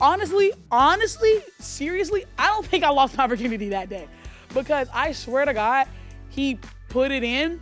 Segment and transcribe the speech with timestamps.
[0.00, 4.08] honestly, honestly, seriously, I don't think I lost my virginity that day
[4.54, 5.86] because I swear to God,
[6.28, 7.60] he put it in.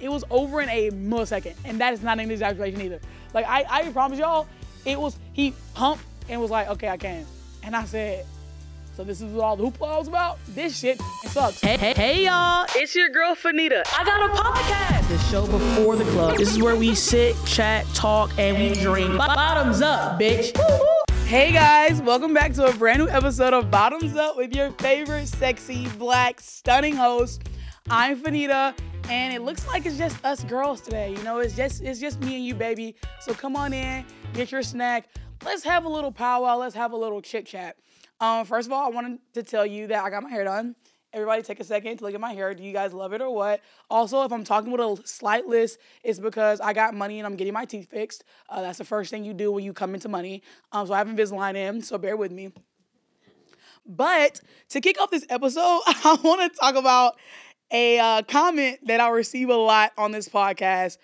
[0.00, 3.00] It was over in a millisecond, and that is not an exaggeration either.
[3.32, 4.46] Like I, I promise y'all,
[4.84, 7.24] it was he pumped and was like, okay, I can,
[7.62, 8.26] and I said,
[8.96, 10.38] so this is what all the hoopla was about.
[10.48, 11.60] This shit sucks.
[11.60, 12.64] Hey, hey, hey, y'all.
[12.76, 13.82] It's your girl Fanita.
[13.98, 15.08] I got a podcast.
[15.08, 16.38] The show before the club.
[16.38, 19.16] This is where we sit, chat, talk, and we drink.
[19.16, 20.54] Bottoms up, bitch.
[21.26, 25.26] Hey guys, welcome back to a brand new episode of Bottoms Up with your favorite
[25.26, 27.48] sexy, black, stunning host.
[27.88, 31.12] I'm Fanita, and it looks like it's just us girls today.
[31.16, 32.94] You know, it's just it's just me and you, baby.
[33.20, 34.04] So come on in,
[34.34, 35.08] get your snack.
[35.44, 36.58] Let's have a little powwow.
[36.58, 37.78] Let's have a little chit chat.
[38.20, 40.76] Um, first of all, I wanted to tell you that I got my hair done.
[41.14, 42.52] Everybody take a second to look at my hair.
[42.54, 43.60] Do you guys love it or what?
[43.88, 47.36] Also, if I'm talking with a slight list, it's because I got money and I'm
[47.36, 48.24] getting my teeth fixed.
[48.48, 50.42] Uh, that's the first thing you do when you come into money.
[50.72, 52.52] Um, so I have Invisalign in, so bear with me.
[53.86, 57.14] But to kick off this episode, I want to talk about
[57.70, 60.98] a uh, comment that I receive a lot on this podcast.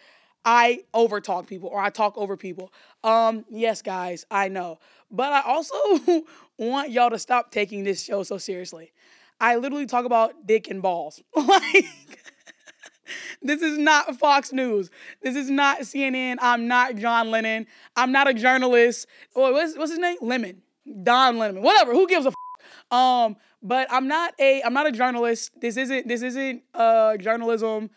[0.45, 2.73] I overtalk people or I talk over people.
[3.05, 4.79] Um, yes, guys, I know.
[5.11, 5.75] But I also
[6.59, 8.93] want y'all to stop taking this show so seriously.
[9.41, 11.23] I literally talk about dick and balls.
[11.35, 11.87] like
[13.43, 14.91] this is not Fox News.
[15.23, 16.37] This is not CNN.
[16.41, 17.67] I'm not John Lennon.
[17.97, 19.07] I'm not a journalist.
[19.35, 20.19] Oh, what's, what's his name?
[20.21, 20.63] Lemon.
[21.03, 21.63] Don Lemon.
[21.63, 21.93] Whatever.
[21.93, 22.35] Who gives a f-
[22.97, 25.53] um, but I'm not a I'm not a journalist.
[25.61, 27.91] This isn't this isn't uh journalism.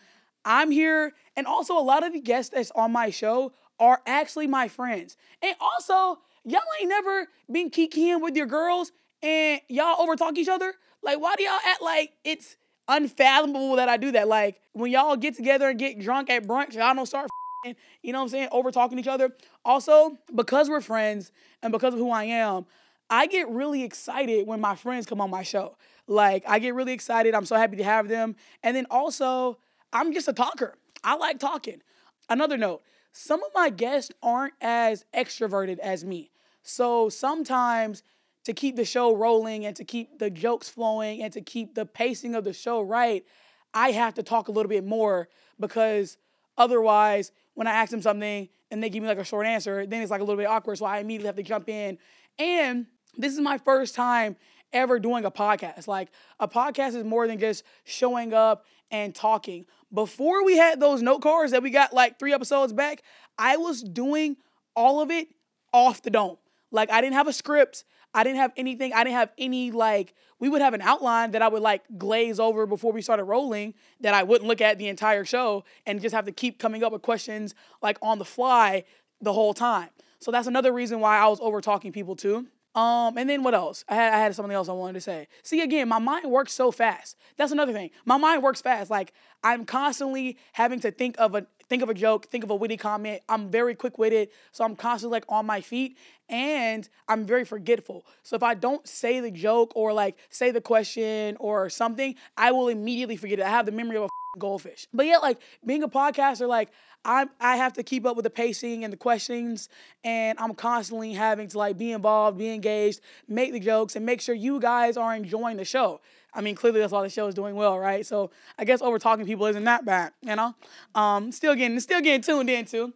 [0.44, 4.46] I'm here, and also a lot of the guests that's on my show are actually
[4.46, 5.16] my friends.
[5.42, 10.74] And also, y'all ain't never been kikiing with your girls and y'all overtalk each other.
[11.04, 12.56] Like, why do y'all act like it's
[12.88, 14.26] unfathomable that I do that?
[14.26, 17.28] Like, when y'all get together and get drunk at brunch, y'all don't start
[18.02, 19.30] you know what I'm saying, over talking each other.
[19.64, 21.32] Also, because we're friends
[21.62, 22.66] and because of who I am,
[23.08, 25.76] I get really excited when my friends come on my show.
[26.06, 27.34] Like, I get really excited.
[27.34, 28.36] I'm so happy to have them.
[28.62, 29.58] And then also,
[29.92, 30.74] I'm just a talker.
[31.02, 31.82] I like talking.
[32.28, 32.82] Another note
[33.12, 36.32] some of my guests aren't as extroverted as me.
[36.64, 38.02] So sometimes
[38.44, 41.86] to keep the show rolling and to keep the jokes flowing and to keep the
[41.86, 43.24] pacing of the show right,
[43.72, 45.28] I have to talk a little bit more
[45.58, 46.16] because
[46.56, 50.02] otherwise, when I ask them something and they give me like a short answer, then
[50.02, 50.78] it's like a little bit awkward.
[50.78, 51.98] So I immediately have to jump in.
[52.38, 54.36] And this is my first time
[54.72, 55.86] ever doing a podcast.
[55.86, 56.10] Like
[56.40, 59.66] a podcast is more than just showing up and talking.
[59.92, 63.02] Before we had those note cards that we got like three episodes back,
[63.38, 64.36] I was doing
[64.74, 65.28] all of it
[65.72, 66.36] off the dome.
[66.70, 67.84] Like I didn't have a script.
[68.14, 68.92] I didn't have anything.
[68.92, 72.38] I didn't have any like we would have an outline that I would like glaze
[72.38, 76.14] over before we started rolling that I wouldn't look at the entire show and just
[76.14, 78.84] have to keep coming up with questions like on the fly
[79.20, 79.88] the whole time.
[80.20, 82.46] So that's another reason why I was over talking people too.
[82.74, 83.84] Um, and then what else?
[83.88, 85.28] I had, I had something else I wanted to say.
[85.42, 87.16] See, again, my mind works so fast.
[87.36, 87.90] That's another thing.
[88.04, 88.90] My mind works fast.
[88.90, 92.54] Like I'm constantly having to think of a think of a joke, think of a
[92.54, 93.20] witty comment.
[93.28, 95.98] I'm very quick witted, so I'm constantly like on my feet,
[96.28, 98.06] and I'm very forgetful.
[98.22, 102.52] So if I don't say the joke or like say the question or something, I
[102.52, 103.44] will immediately forget it.
[103.44, 104.86] I have the memory of a goldfish.
[104.94, 106.70] But yeah, like being a podcaster, like
[107.04, 109.68] I'm, I have to keep up with the pacing and the questions,
[110.04, 114.20] and I'm constantly having to like be involved, be engaged, make the jokes, and make
[114.20, 116.00] sure you guys are enjoying the show.
[116.34, 118.04] I mean, clearly that's why the show is doing well, right?
[118.04, 120.54] So I guess over talking people isn't that bad, you know.
[120.94, 122.92] Um, still getting still getting tuned into,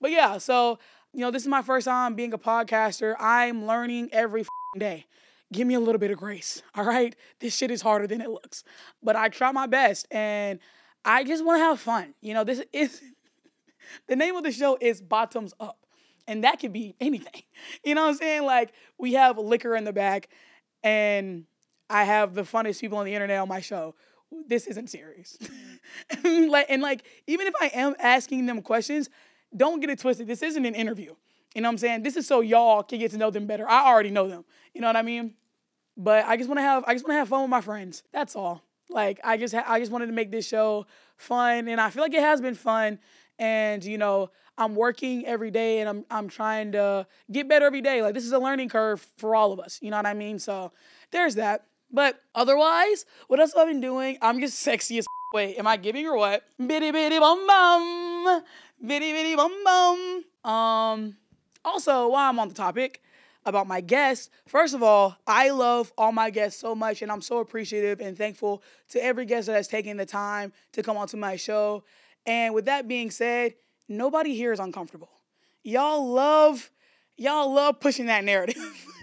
[0.00, 0.38] but yeah.
[0.38, 0.78] So
[1.12, 3.14] you know, this is my first time being a podcaster.
[3.18, 4.44] I'm learning every
[4.78, 5.06] day.
[5.52, 7.16] Give me a little bit of grace, all right?
[7.40, 8.62] This shit is harder than it looks,
[9.02, 10.60] but I try my best, and
[11.04, 12.14] I just want to have fun.
[12.20, 13.00] You know, this is
[14.08, 15.76] the name of the show is Bottoms Up.
[16.28, 17.42] And that could be anything.
[17.84, 18.44] You know what I'm saying?
[18.44, 20.28] Like we have liquor in the back
[20.82, 21.44] and
[21.90, 23.94] I have the funniest people on the internet on my show.
[24.46, 25.36] This isn't serious.
[26.24, 29.10] like and like even if I am asking them questions,
[29.56, 30.26] don't get it twisted.
[30.26, 31.14] This isn't an interview.
[31.54, 32.02] You know what I'm saying?
[32.04, 33.68] This is so y'all can get to know them better.
[33.68, 34.44] I already know them.
[34.72, 35.34] You know what I mean?
[35.96, 38.04] But I just want to have I just want to have fun with my friends.
[38.12, 38.62] That's all.
[38.88, 40.86] Like I just ha- I just wanted to make this show
[41.16, 42.98] fun and I feel like it has been fun
[43.40, 47.80] and you know i'm working every day and i'm i'm trying to get better every
[47.80, 50.14] day like this is a learning curve for all of us you know what i
[50.14, 50.70] mean so
[51.10, 55.56] there's that but otherwise what else have i been doing i'm just sexy as wait
[55.58, 58.42] am i giving or what bitty bitty bum bum
[58.84, 61.16] bitty bitty bum bum um
[61.64, 63.00] also while i'm on the topic
[63.46, 64.30] about my guests.
[64.46, 68.16] First of all, I love all my guests so much, and I'm so appreciative and
[68.16, 71.84] thankful to every guest that has taken the time to come onto my show.
[72.26, 73.54] And with that being said,
[73.88, 75.10] nobody here is uncomfortable.
[75.62, 76.70] Y'all love,
[77.16, 78.56] y'all love pushing that narrative.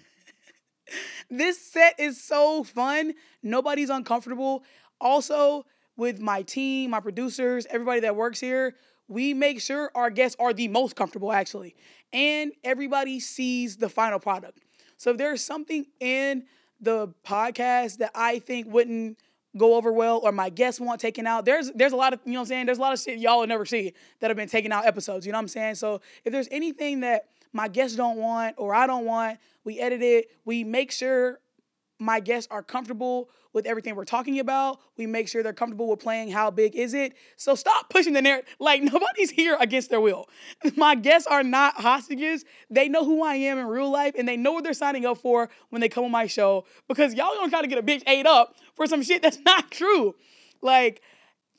[1.30, 3.14] this set is so fun.
[3.44, 4.64] Nobody's uncomfortable.
[5.00, 8.76] Also, with my team, my producers, everybody that works here,
[9.08, 11.76] we make sure our guests are the most comfortable actually.
[12.14, 14.60] And everybody sees the final product.
[14.98, 16.46] So if there's something in
[16.80, 19.18] the podcast that I think wouldn't
[19.58, 21.46] go over well or my guests want taken out.
[21.46, 22.66] There's there's a lot of, you know what I'm saying?
[22.68, 25.26] There's a lot of shit y'all will never see that have been taken out episodes,
[25.26, 25.76] you know what I'm saying?
[25.76, 27.26] So if there's anything that
[27.58, 30.28] my guests don't want or I don't want, we edit it.
[30.46, 31.40] We make sure
[31.98, 34.80] my guests are comfortable with everything we're talking about.
[34.96, 37.14] We make sure they're comfortable with playing how big is it.
[37.36, 38.48] So stop pushing the narrative.
[38.60, 40.30] Like nobody's here against their will.
[40.76, 42.46] My guests are not hostages.
[42.70, 45.18] They know who I am in real life and they know what they're signing up
[45.18, 48.04] for when they come on my show because y'all don't try to get a bitch
[48.06, 50.14] ate up for some shit that's not true.
[50.62, 51.02] Like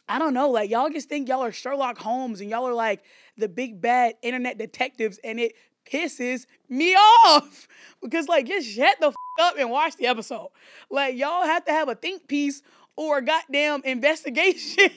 [0.09, 3.03] I don't know, like y'all just think y'all are Sherlock Holmes and y'all are like
[3.37, 5.55] the big bad internet detectives and it
[5.91, 7.69] pisses me off
[8.03, 10.49] because like just shut the f- up and watch the episode.
[10.91, 12.63] Like y'all have to have a think piece
[12.97, 14.91] or a goddamn investigation.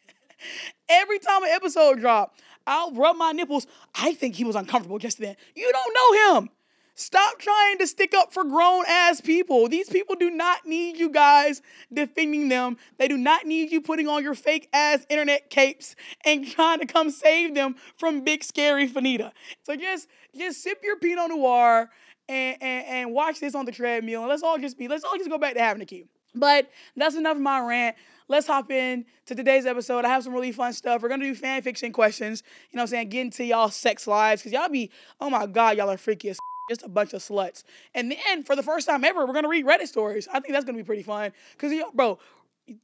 [0.88, 2.36] Every time an episode drop,
[2.66, 3.66] I'll rub my nipples.
[3.94, 5.36] I think he was uncomfortable just then.
[5.54, 6.50] You don't know him.
[6.96, 9.68] Stop trying to stick up for grown ass people.
[9.68, 11.60] These people do not need you guys
[11.92, 12.76] defending them.
[12.98, 16.86] They do not need you putting on your fake ass internet capes and trying to
[16.86, 19.32] come save them from big scary Fanita.
[19.64, 21.90] So just just sip your Pinot Noir
[22.28, 24.20] and, and, and watch this on the treadmill.
[24.20, 26.04] And let's all just be, let's all just go back to having a key.
[26.34, 27.96] But that's enough of my rant.
[28.26, 30.04] Let's hop in to today's episode.
[30.04, 31.02] I have some really fun stuff.
[31.02, 32.42] We're gonna do fan fiction questions.
[32.70, 33.08] You know what I'm saying?
[33.10, 34.42] Get into y'all sex lives.
[34.42, 36.38] Cause y'all be, oh my God, y'all are freaky as
[36.68, 37.64] just a bunch of sluts.
[37.94, 40.28] And then for the first time ever, we're gonna read Reddit stories.
[40.28, 41.32] I think that's gonna be pretty fun.
[41.58, 42.18] Cause yo, bro,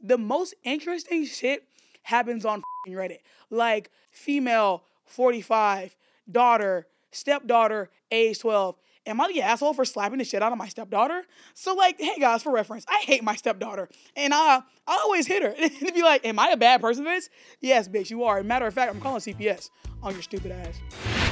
[0.02, 1.64] the most interesting shit
[2.02, 3.20] happens on Reddit.
[3.50, 5.96] Like female 45,
[6.30, 8.76] daughter, stepdaughter, age 12.
[9.06, 11.24] Am I the asshole for slapping the shit out of my stepdaughter?
[11.54, 15.42] So like, hey guys, for reference, I hate my stepdaughter, and I I always hit
[15.42, 15.54] her.
[15.58, 17.30] and be like, am I a bad person for this?
[17.60, 18.42] Yes, bitch, you are.
[18.42, 19.70] Matter of fact, I'm calling CPS
[20.02, 21.29] on your stupid ass.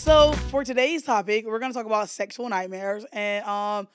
[0.00, 3.86] So for today's topic, we're gonna talk about sexual nightmares, and um,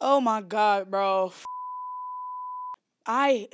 [0.00, 1.32] oh my god, bro,
[3.06, 3.46] I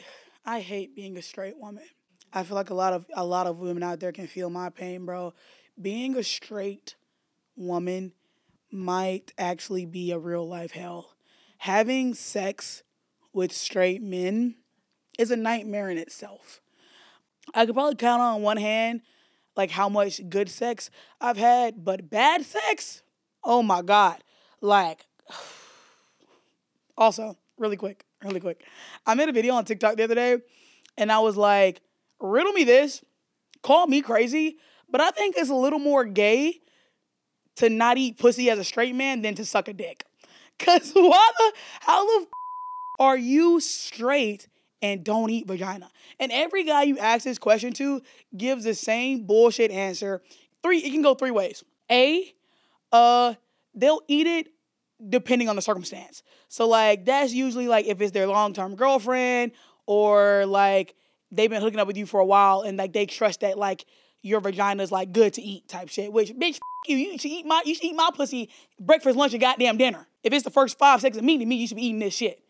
[0.46, 1.84] I hate being a straight woman.
[2.32, 4.70] I feel like a lot of a lot of women out there can feel my
[4.70, 5.34] pain, bro.
[5.78, 6.96] Being a straight
[7.56, 8.14] woman
[8.73, 11.14] might actually be a real life hell.
[11.58, 12.84] Having sex
[13.34, 14.55] with straight men
[15.19, 16.62] is a nightmare in itself.
[17.55, 19.02] I could probably count on one hand
[19.56, 23.03] like how much good sex I've had, but bad sex,
[23.43, 24.23] oh my god.
[24.61, 25.06] Like
[26.97, 28.62] also, really quick, really quick.
[29.06, 30.38] I made a video on TikTok the other day
[30.97, 31.81] and I was like,
[32.20, 33.03] riddle me this,
[33.62, 34.58] call me crazy,
[34.88, 36.61] but I think it's a little more gay
[37.56, 40.05] to not eat pussy as a straight man than to suck a dick.
[40.59, 42.29] Cause why the how the f-
[42.99, 44.49] are you straight
[44.82, 45.90] and don't eat vagina?
[46.20, 48.02] And every guy you ask this question to
[48.37, 50.23] gives the same bullshit answer.
[50.62, 51.64] Three, it can go three ways.
[51.90, 52.34] A,
[52.93, 53.34] uh,
[53.75, 54.49] they'll eat it
[55.08, 56.23] depending on the circumstance.
[56.49, 59.52] So like that's usually like if it's their long-term girlfriend
[59.87, 60.94] or like
[61.31, 63.84] they've been hooking up with you for a while and like they trust that like
[64.23, 66.12] your vagina is like good to eat type shit.
[66.12, 68.50] Which bitch, you, you should eat my you should eat my pussy
[68.81, 70.06] breakfast, lunch, and goddamn dinner.
[70.23, 72.42] If it's the first five seconds of meeting me, you should be eating this shit.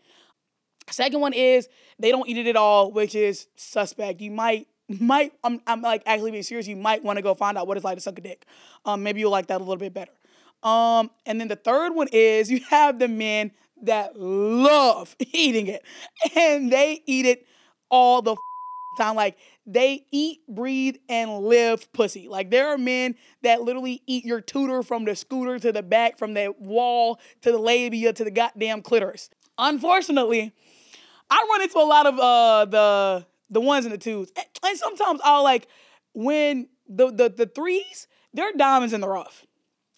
[0.91, 4.21] Second one is they don't eat it at all, which is suspect.
[4.21, 6.67] You might might I'm I'm like actually being serious.
[6.67, 8.47] You might want to go find out what it's like to suck a dick.
[8.85, 10.13] Um, maybe you'll like that a little bit better.
[10.63, 13.53] Um, and then the third one is you have the men
[13.83, 15.83] that love eating it,
[16.35, 17.47] and they eat it
[17.91, 18.37] all the
[18.97, 19.17] time.
[19.17, 22.29] Like they eat, breathe, and live pussy.
[22.29, 26.17] Like there are men that literally eat your tutor from the scooter to the back,
[26.17, 29.31] from the wall to the labia to the goddamn clitoris.
[29.59, 30.53] Unfortunately,
[31.31, 35.21] I run into a lot of uh the the ones and the twos, and sometimes
[35.25, 35.69] I'll like
[36.15, 39.47] when the the the threes, they're diamonds in the rough.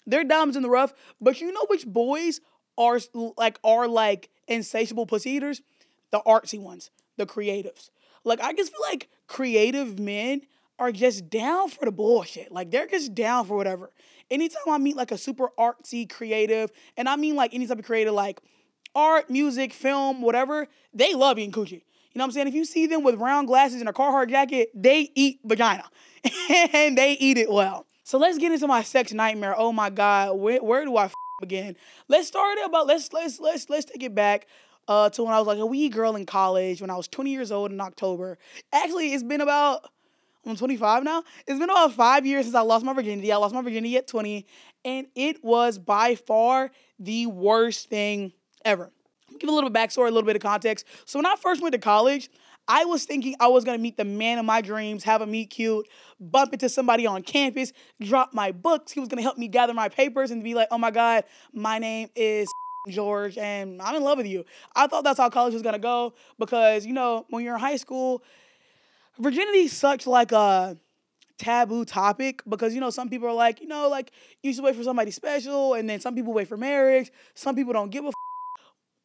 [0.07, 2.41] They're diamonds in the rough, but you know which boys
[2.79, 2.99] are
[3.37, 5.61] like are like insatiable pussy eaters?
[6.11, 7.91] The artsy ones, the creatives.
[8.25, 10.43] Like I just feel like creative men
[10.79, 12.53] are just down for the bullshit.
[12.53, 13.91] Like they're just down for whatever.
[14.31, 17.85] Anytime I meet like a super artsy creative, and I mean like any type of
[17.85, 18.41] creative, like
[18.99, 21.73] art, music, film, whatever, they love eating coochie.
[21.73, 22.49] You know what I'm saying?
[22.49, 25.85] If you see them with round glasses and a Carhartt jacket, they eat vagina.
[26.73, 27.87] and they eat it well.
[28.03, 29.55] So let's get into my sex nightmare.
[29.57, 31.77] Oh my God, where, where do I f- begin?
[32.09, 34.47] Let's start about let's let's let's let's take it back
[34.89, 37.31] uh, to when I was like a wee girl in college when I was 20
[37.31, 38.39] years old in October.
[38.73, 39.89] Actually, it's been about
[40.47, 41.23] I'm 25 now.
[41.47, 43.31] It's been about five years since I lost my virginity.
[43.33, 44.47] I lost my virginity at 20,
[44.85, 48.33] and it was by far the worst thing
[48.65, 48.91] ever.
[49.39, 50.87] Give a little bit backstory, a little bit of context.
[51.05, 52.31] So when I first went to college,
[52.67, 55.51] I was thinking I was gonna meet the man of my dreams, have a meet
[55.51, 55.89] cute,
[56.21, 58.93] bump into somebody on campus, drop my books.
[58.93, 61.79] He was gonna help me gather my papers and be like, oh my God, my
[61.79, 62.47] name is
[62.89, 64.45] George and I'm in love with you.
[64.77, 67.77] I thought that's how college was gonna go because, you know, when you're in high
[67.77, 68.23] school,
[69.19, 70.77] virginity is such like a
[71.39, 74.11] taboo topic because you know some people are like you know like
[74.43, 77.73] you should wait for somebody special and then some people wait for marriage some people
[77.73, 78.15] don't give a f-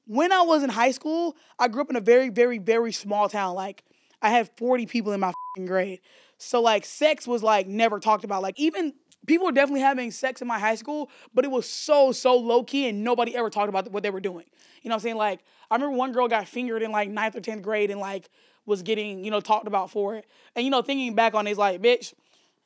[0.05, 3.29] when i was in high school i grew up in a very very very small
[3.29, 3.55] town.
[3.55, 3.83] Like
[4.21, 5.33] i had 40 people in my
[5.65, 5.99] grade.
[6.37, 8.41] So like sex was like never talked about.
[8.41, 8.93] Like even
[9.25, 12.63] people were definitely having sex in my high school but it was so so low
[12.63, 14.45] key and nobody ever talked about what they were doing.
[14.81, 15.17] You know what i'm saying?
[15.17, 15.41] Like
[15.71, 18.29] i remember one girl got fingered in like ninth or 10th grade and like
[18.65, 20.25] was getting you know talked about for it.
[20.55, 22.13] And you know thinking back on it, it's like bitch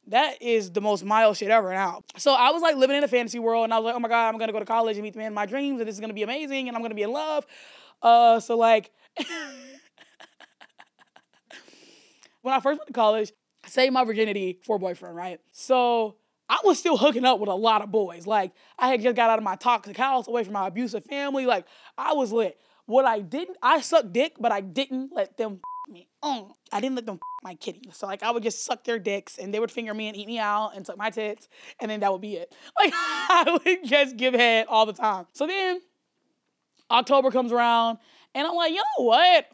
[0.08, 2.02] that is the most mild shit ever now.
[2.18, 4.10] So I was like living in a fantasy world and I was like, oh my
[4.10, 5.96] God, I'm gonna go to college and meet the man of my dreams and this
[5.96, 7.46] is gonna be amazing and I'm gonna be in love.
[8.02, 8.92] Uh, so like
[12.42, 13.32] when I first went to college,
[13.66, 15.40] I saved my virginity for a boyfriend, right?
[15.52, 16.16] So
[16.50, 18.26] I was still hooking up with a lot of boys.
[18.26, 21.46] Like I had just got out of my toxic house, away from my abusive family.
[21.46, 21.66] Like
[21.98, 22.58] I was lit.
[22.86, 25.60] What I didn't, I sucked dick, but I didn't let them
[25.90, 26.08] me.
[26.24, 26.52] Mm.
[26.72, 27.90] I didn't let them my kitty.
[27.94, 30.28] So like I would just suck their dicks and they would finger me and eat
[30.28, 31.48] me out and suck my tits
[31.80, 32.54] and then that would be it.
[32.80, 35.26] Like I would just give head all the time.
[35.34, 35.82] So then
[36.92, 37.98] October comes around
[38.36, 39.48] and I'm like, you know what?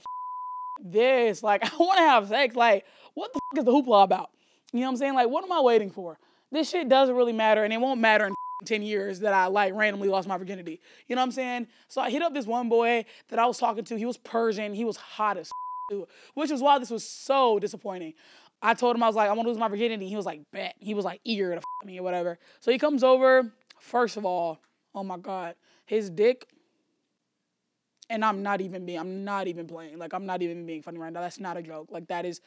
[0.84, 1.44] this.
[1.44, 2.56] Like I want to have sex.
[2.56, 4.30] Like what the fuck is the hoopla about?
[4.72, 5.13] You know what I'm saying?
[5.16, 6.20] Like what am I waiting for?
[6.52, 8.34] This shit doesn't really matter and it won't matter in
[8.66, 10.80] 10 years that I like randomly lost my virginity.
[11.08, 11.68] You know what I'm saying?
[11.88, 13.98] So I hit up this one boy that I was talking to.
[13.98, 14.74] He was Persian.
[14.74, 15.50] He was hot as
[16.34, 18.13] which is why this was so disappointing.
[18.62, 20.08] I told him I was like, I want to lose my virginity.
[20.08, 20.75] He was like, bet.
[20.80, 22.40] He was like eager to f- me or whatever.
[22.62, 23.52] So he comes over.
[23.80, 24.60] First of all,
[24.96, 26.48] oh my god, his dick.
[28.10, 29.98] And I'm not even being, I'm not even playing.
[29.98, 31.22] Like I'm not even being funny right now.
[31.22, 31.90] That's not a joke.
[31.92, 32.40] Like that is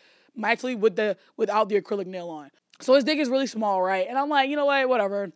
[0.42, 2.50] actually with the without the acrylic nail on.
[2.80, 4.06] So his dick is really small, right?
[4.08, 5.32] And I'm like, you know what, whatever.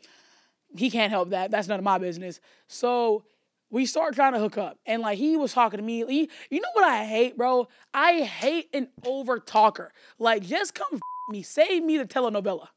[0.77, 1.51] He can't help that.
[1.51, 2.41] That's none of my business.
[2.69, 3.25] So
[3.71, 4.79] we start trying to hook up.
[4.87, 6.05] And like he was talking to me.
[6.07, 7.69] He, you know what I hate, bro?
[7.95, 9.93] I hate an over talker.
[10.19, 11.01] Like just come f-
[11.31, 11.43] me.
[11.43, 12.69] Save me the telenovela.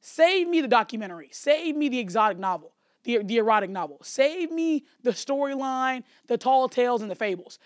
[0.00, 1.28] Save me the documentary.
[1.32, 2.72] Save me the exotic novel.
[3.04, 3.98] The, the erotic novel.
[4.02, 7.58] Save me the storyline, the tall tales, and the fables.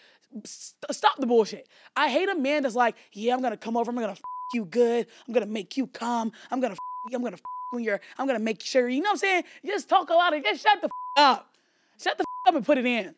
[0.45, 1.67] St- stop the bullshit.
[1.97, 4.21] I hate a man that's like, yeah, I'm gonna come over, I'm gonna f-
[4.53, 6.79] you good, I'm gonna make you come, I'm gonna f-
[7.11, 9.45] you, I'm gonna f- when you're, I'm gonna make sure, you know what I'm saying?
[9.65, 11.55] Just talk a lot of, just shut the f- up.
[11.99, 13.15] Shut the up and put it in.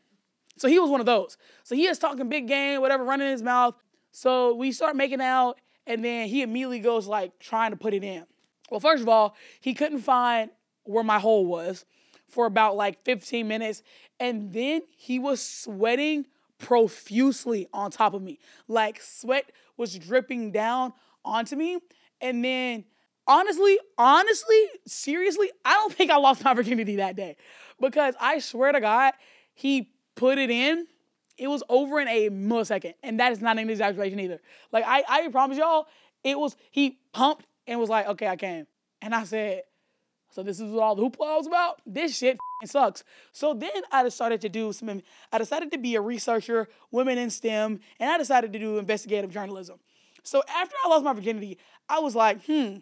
[0.56, 1.36] So he was one of those.
[1.64, 3.74] So he is talking big game, whatever, running in his mouth.
[4.10, 8.04] So we start making out, and then he immediately goes like trying to put it
[8.04, 8.24] in.
[8.70, 10.50] Well, first of all, he couldn't find
[10.84, 11.84] where my hole was
[12.28, 13.82] for about like 15 minutes.
[14.20, 16.26] And then he was sweating
[16.58, 18.38] profusely on top of me.
[18.68, 20.92] Like sweat was dripping down
[21.24, 21.78] onto me.
[22.20, 22.84] And then
[23.26, 27.36] honestly, honestly, seriously, I don't think I lost my virginity that day
[27.82, 29.12] because I swear to God,
[29.52, 30.86] he put it in.
[31.36, 34.40] It was over in a millisecond, and that is not an exaggeration either.
[34.70, 35.88] Like I, I promise y'all,
[36.24, 36.56] it was.
[36.70, 38.66] He pumped and was like, "Okay, I came,"
[39.00, 39.62] and I said,
[40.30, 41.80] "So this is what all the hoopla was about.
[41.84, 45.02] This shit sucks." So then I decided to do some.
[45.32, 49.32] I decided to be a researcher, women in STEM, and I decided to do investigative
[49.32, 49.78] journalism.
[50.22, 51.58] So after I lost my virginity,
[51.88, 52.76] I was like, "Hmm."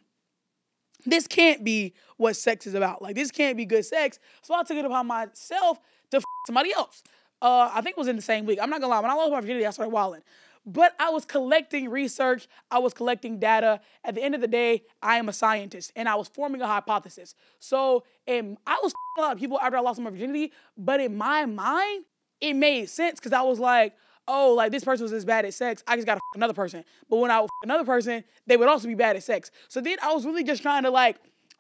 [1.05, 3.03] This can't be what sex is about.
[3.03, 4.19] Like this can't be good sex.
[4.43, 5.79] So I took it upon myself
[6.11, 7.03] to f- somebody else.
[7.43, 8.59] Uh, I think it was in the same week.
[8.61, 9.01] I'm not gonna lie.
[9.01, 10.23] When I lost my virginity, I started wilding.
[10.67, 12.47] But I was collecting research.
[12.71, 13.81] I was collecting data.
[14.05, 16.67] At the end of the day, I am a scientist, and I was forming a
[16.67, 17.35] hypothesis.
[17.61, 20.53] So, and I was a lot of people after I lost my virginity.
[20.77, 22.05] But in my mind,
[22.43, 23.95] it made sense because I was like,
[24.31, 26.85] oh, like this person was as bad at sex, I just gotta another person.
[27.09, 29.51] But when I another person, they would also be bad at sex.
[29.69, 31.17] So then I was really just trying to like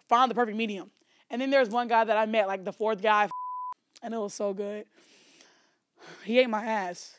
[0.09, 0.91] find the perfect medium.
[1.31, 3.29] And then there's one guy that I met, like the fourth guy,
[4.03, 4.87] and it was so good.
[6.25, 7.19] He ate my ass.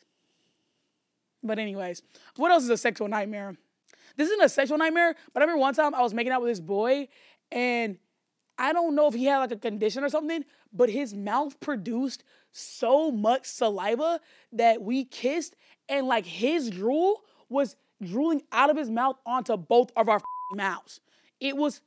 [1.43, 2.01] But anyways,
[2.35, 3.55] what else is a sexual nightmare?
[4.15, 6.51] This isn't a sexual nightmare, but I remember one time I was making out with
[6.51, 7.07] this boy,
[7.51, 7.97] and
[8.61, 12.23] I don't know if he had like a condition or something, but his mouth produced
[12.51, 14.19] so much saliva
[14.53, 15.55] that we kissed,
[15.89, 20.21] and like his drool was drooling out of his mouth onto both of our
[20.53, 21.01] mouths.
[21.39, 21.81] It was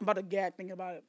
[0.00, 1.04] I'm about to gag thinking about it.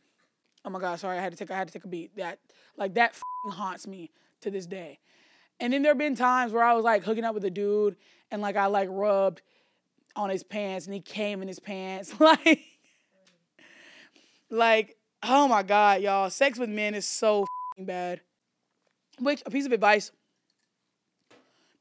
[0.66, 2.16] Oh my god, sorry, I had to take I had to take a beat.
[2.18, 2.40] That
[2.76, 3.16] like that
[3.50, 4.10] haunts me
[4.42, 4.98] to this day.
[5.60, 7.98] And then there have been times where I was like hooking up with a dude
[8.32, 9.44] and like I like rubbed
[10.16, 12.16] on his pants and he came in his pants.
[12.20, 12.62] Like,
[14.50, 16.30] like, oh my God, y'all.
[16.30, 17.46] Sex with men is so
[17.78, 18.22] bad.
[19.20, 20.12] Which, a piece of advice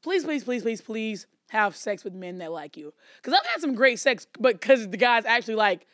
[0.03, 2.93] please, please, please, please, please have sex with men that like you.
[3.17, 5.87] Because I've had some great sex, but because the guys actually like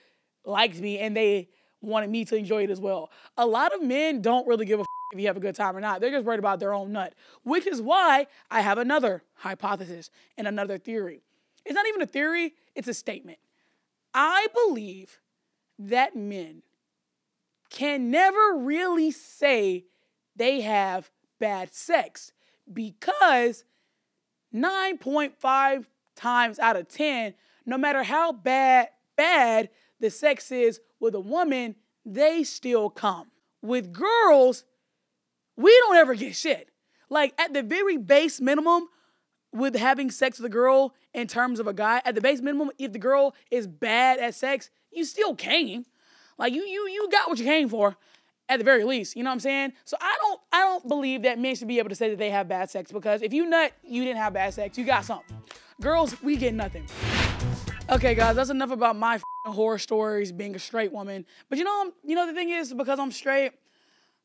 [0.43, 1.47] liked me and they
[1.81, 3.11] wanted me to enjoy it as well.
[3.37, 5.77] A lot of men don't really give a f- if you have a good time
[5.77, 6.01] or not.
[6.01, 7.13] They're just worried about their own nut,
[7.43, 11.21] which is why I have another hypothesis and another theory.
[11.65, 13.37] It's not even a theory, it's a statement.
[14.13, 15.19] I believe
[15.77, 16.63] that men
[17.69, 19.85] can never really say
[20.35, 22.31] they have bad sex
[22.71, 23.63] because
[24.53, 25.85] 9.5
[26.15, 27.33] times out of 10,
[27.65, 33.27] no matter how bad bad the sex is with a woman, they still come.
[33.61, 34.63] With girls,
[35.57, 36.69] we don't ever get shit.
[37.09, 38.87] Like at the very base minimum,
[39.51, 42.71] with having sex with a girl in terms of a guy, at the base minimum,
[42.77, 45.85] if the girl is bad at sex, you still came.
[46.39, 47.97] Like you you you got what you came for
[48.47, 49.15] at the very least.
[49.15, 49.73] You know what I'm saying?
[49.83, 52.31] So I don't I don't believe that men should be able to say that they
[52.31, 54.77] have bad sex because if you nut, you didn't have bad sex.
[54.77, 55.37] You got something.
[55.81, 56.87] Girls, we get nothing.
[57.89, 61.25] Okay, guys, that's enough about my horror stories being a straight woman.
[61.49, 63.51] But you know, you know the thing is because I'm straight,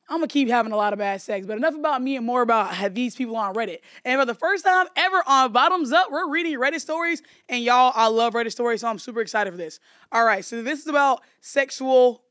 [0.08, 1.46] I'm gonna keep having a lot of bad sex.
[1.46, 3.78] But enough about me and more about these people on Reddit.
[4.04, 7.22] And for the first time ever on Bottoms Up, we're reading Reddit stories.
[7.48, 9.80] And y'all, I love Reddit stories, so I'm super excited for this.
[10.12, 12.22] All right, so this is about sexual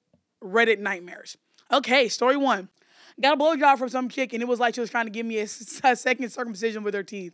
[0.44, 1.38] Reddit nightmares.
[1.72, 2.70] Okay, story one.
[3.22, 5.26] Got a blowjob from some chick, and it was like she was trying to give
[5.26, 7.34] me a second circumcision with her teeth.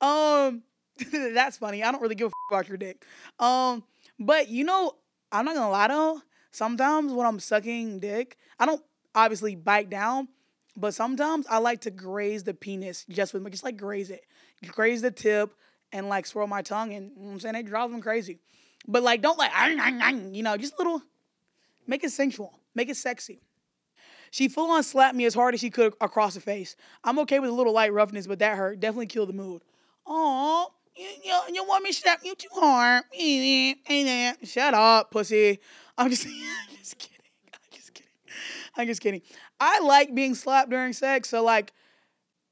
[0.00, 0.62] Um,
[1.12, 1.82] that's funny.
[1.82, 3.04] I don't really give a about your dick.
[3.38, 3.84] Um,
[4.18, 4.92] but you know,
[5.32, 6.22] I'm not gonna lie though.
[6.50, 8.82] Sometimes when I'm sucking dick, I don't
[9.16, 10.28] obviously bite down,
[10.76, 14.24] but sometimes I like to graze the penis just with just like graze it,
[14.68, 15.54] graze the tip,
[15.92, 18.38] and like swirl my tongue, and you know I'm saying it drives them crazy.
[18.86, 19.50] But like, don't like,
[20.32, 21.02] you know, just little,
[21.86, 23.40] make it sensual, make it sexy.
[24.30, 26.76] She full on slapped me as hard as she could across the face.
[27.02, 28.80] I'm okay with a little light roughness, but that hurt.
[28.80, 29.62] Definitely killed the mood.
[30.06, 33.04] Oh, you, you, you want me to slap you too hard?
[34.46, 35.58] Shut up, pussy.
[35.96, 37.15] I'm just, I'm just kidding.
[38.76, 39.22] I'm just kidding.
[39.58, 41.72] I like being slapped during sex, so like,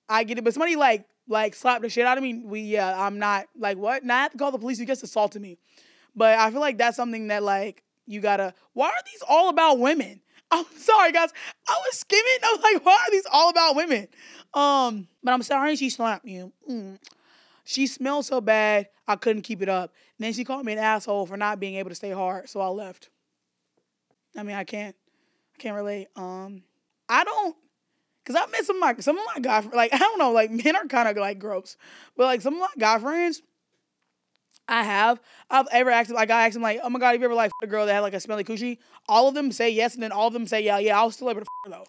[0.09, 0.45] I get it.
[0.45, 2.43] But somebody like like slapped the shit out of me.
[2.45, 4.05] We yeah, I'm not like what?
[4.05, 4.79] Not have to call the police.
[4.79, 5.59] You just assaulted me.
[6.17, 8.55] But I feel like that's something that like you gotta.
[8.73, 10.21] Why are these all about women?
[10.51, 11.31] I'm sorry, guys.
[11.67, 12.39] I was skimming.
[12.43, 14.09] I was like, why are these all about women?
[14.53, 16.53] Um, but I'm sorry she slapped you.
[16.71, 16.99] Mm.
[17.65, 19.93] She smelled so bad, I couldn't keep it up.
[20.19, 22.61] And then she called me an asshole for not being able to stay hard, so
[22.61, 23.09] I left.
[24.37, 24.95] I mean, I can't,
[25.55, 26.09] I can't relate.
[26.17, 26.63] Um,
[27.09, 27.57] I don't,
[28.25, 30.51] cause I met some of my some of my guy like I don't know, like
[30.51, 31.77] men are kind of like gross,
[32.17, 33.43] but like some of my guy friends.
[34.67, 35.21] I have.
[35.51, 37.53] I've ever asked like I asked them like, oh my god, have you ever like
[37.63, 38.79] a girl that had like a smelly coochie?
[39.09, 40.99] All of them say yes, and then all of them say yeah, yeah.
[40.99, 41.85] I was still able to though.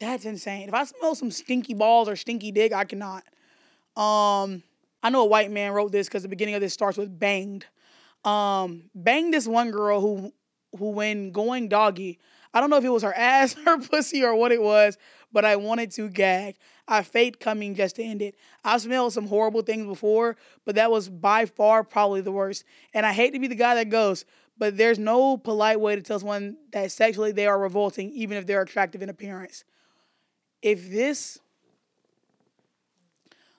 [0.00, 0.68] That's insane.
[0.68, 3.24] If I smell some stinky balls or stinky dick, I cannot.
[3.96, 4.62] Um,
[5.02, 7.66] I know a white man wrote this because the beginning of this starts with banged.
[8.24, 10.32] Um, banged this one girl who
[10.78, 12.18] who when going doggy,
[12.54, 14.96] I don't know if it was her ass, her pussy, or what it was,
[15.32, 16.56] but I wanted to gag.
[16.86, 18.36] I fate coming just to end it.
[18.62, 22.64] I've smelled some horrible things before, but that was by far probably the worst.
[22.94, 24.24] And I hate to be the guy that goes,
[24.56, 28.46] but there's no polite way to tell someone that sexually they are revolting, even if
[28.46, 29.64] they're attractive in appearance.
[30.62, 31.40] If this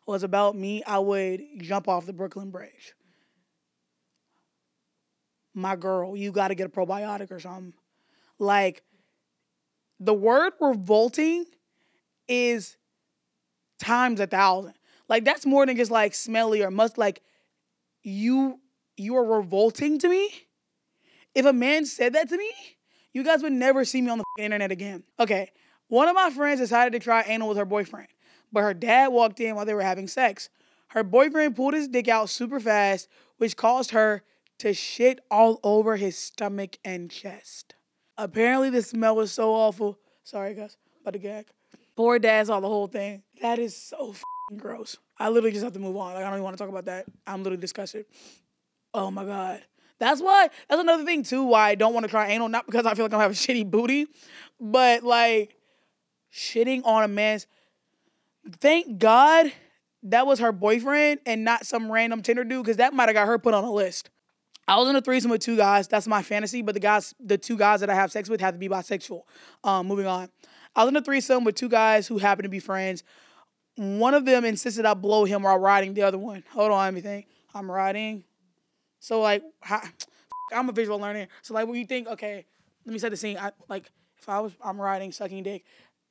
[0.06, 2.94] was about me, I would jump off the Brooklyn Bridge.
[5.54, 7.74] My girl, you got to get a probiotic or something.
[8.40, 8.84] Like,
[10.00, 11.46] the word revolting
[12.28, 12.78] is
[13.80, 14.74] times a thousand.
[15.08, 16.98] Like, that's more than just like smelly or must.
[16.98, 17.22] Like,
[18.04, 18.60] you
[18.98, 20.30] you are revolting to me.
[21.34, 22.52] If a man said that to me,
[23.14, 25.04] you guys would never see me on the internet again.
[25.20, 25.52] Okay,
[25.88, 28.08] one of my friends decided to try anal with her boyfriend,
[28.52, 30.50] but her dad walked in while they were having sex.
[30.90, 34.24] Her boyfriend pulled his dick out super fast, which caused her
[34.60, 37.75] to shit all over his stomach and chest.
[38.18, 40.00] Apparently, the smell was so awful.
[40.24, 41.48] Sorry, guys, about to gag.
[41.96, 43.24] Poor dad saw the whole thing.
[43.42, 44.16] That is so
[44.58, 44.98] gross.
[45.18, 46.14] I literally just have to move on.
[46.14, 47.06] Like, I don't even want to talk about that.
[47.26, 48.06] I'm literally disgusted.
[48.94, 49.64] Oh my god.
[50.00, 50.50] That's why.
[50.70, 51.44] That's another thing too.
[51.44, 52.50] Why I don't want to try anal.
[52.50, 54.08] Not because I feel like I'm having shitty booty,
[54.60, 55.56] but like
[56.34, 57.48] shitting on a man's.
[58.60, 59.52] Thank God
[60.04, 63.28] that was her boyfriend and not some random Tinder dude, because that might have got
[63.28, 64.10] her put on a list.
[64.68, 65.88] I was in a threesome with two guys.
[65.88, 68.56] That's my fantasy, but the guys, the two guys that I have sex with, have
[68.56, 69.22] to be bisexual.
[69.64, 70.30] Um, moving on.
[70.76, 73.04] I was in a threesome with two guys who happen to be friends.
[73.76, 76.44] One of them insisted I blow him while riding the other one.
[76.52, 77.28] Hold on, let me think.
[77.54, 78.24] I'm riding.
[79.00, 79.82] So like, how,
[80.54, 81.28] I'm a visual learner.
[81.42, 82.46] So like, when you think, okay,
[82.86, 83.38] let me set the scene.
[83.38, 85.64] I, like, if I was, I'm riding, sucking dick.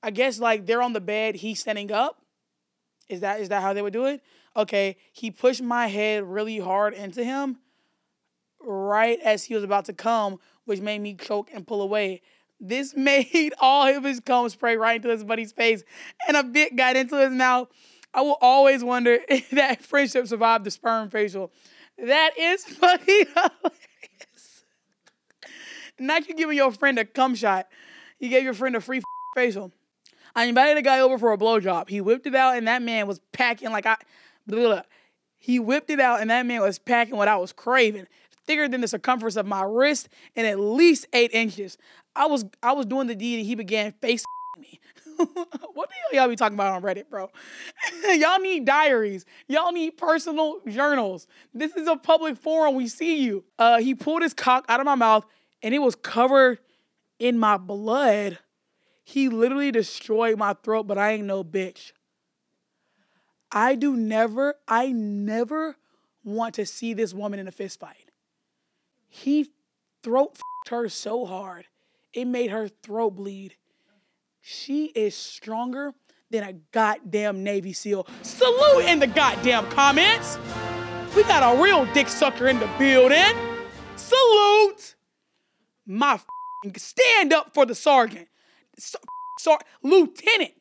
[0.02, 2.20] I guess like they're on the bed, he's standing up,
[3.08, 4.22] Is that is that how they would do it?
[4.54, 7.58] Okay, he pushed my head really hard into him
[8.64, 12.22] right as he was about to come, which made me choke and pull away.
[12.60, 15.82] This made all of his cum spray right into his buddy's face,
[16.26, 17.68] and a bit got into his mouth.
[18.12, 21.52] I will always wonder if that friendship survived the sperm facial.
[21.98, 23.28] That is hilarious.
[25.98, 27.68] Not you giving your friend a cum shot.
[28.18, 29.00] You gave your friend a free
[29.34, 29.72] facial.
[30.34, 31.88] I invited a guy over for a blowjob.
[31.88, 33.96] He whipped it out, and that man was packing like I.
[34.46, 34.82] Blah, blah.
[35.38, 38.06] He whipped it out, and that man was packing what I was craving,
[38.46, 41.78] thicker than the circumference of my wrist, and at least eight inches.
[42.16, 44.24] I was I was doing the deed, and he began face
[44.58, 44.80] me.
[45.16, 47.30] what the hell y'all be talking about on Reddit, bro?
[48.14, 49.24] y'all need diaries.
[49.48, 51.26] Y'all need personal journals.
[51.52, 52.74] This is a public forum.
[52.74, 53.44] We see you.
[53.58, 55.24] Uh, he pulled his cock out of my mouth,
[55.62, 56.58] and it was covered
[57.18, 58.38] in my blood.
[59.04, 61.92] He literally destroyed my throat, but I ain't no bitch.
[63.52, 65.76] I do never, I never
[66.24, 68.03] want to see this woman in a fist fight.
[69.14, 69.52] He
[70.02, 71.66] throat her so hard,
[72.12, 73.54] it made her throat bleed.
[74.40, 75.92] She is stronger
[76.30, 78.08] than a goddamn Navy SEAL.
[78.22, 80.36] Salute in the goddamn comments.
[81.14, 83.36] We got a real dick sucker in the building.
[83.94, 84.96] Salute.
[85.86, 86.18] My
[86.76, 88.26] stand up for the sergeant.
[89.38, 90.54] So, lieutenant.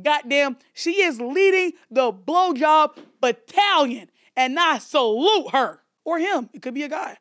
[0.00, 6.50] Goddamn, she is leading the blowjob battalion, and I salute her or him.
[6.54, 7.18] It could be a guy.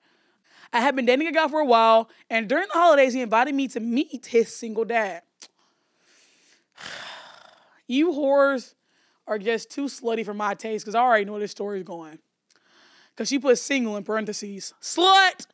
[0.73, 3.53] I have been dating a guy for a while, and during the holidays, he invited
[3.53, 5.21] me to meet his single dad.
[7.87, 8.73] you whores
[9.27, 11.83] are just too slutty for my taste because I already know where this story is
[11.83, 12.17] going.
[13.11, 14.73] Because she put single in parentheses.
[14.81, 15.45] Slut!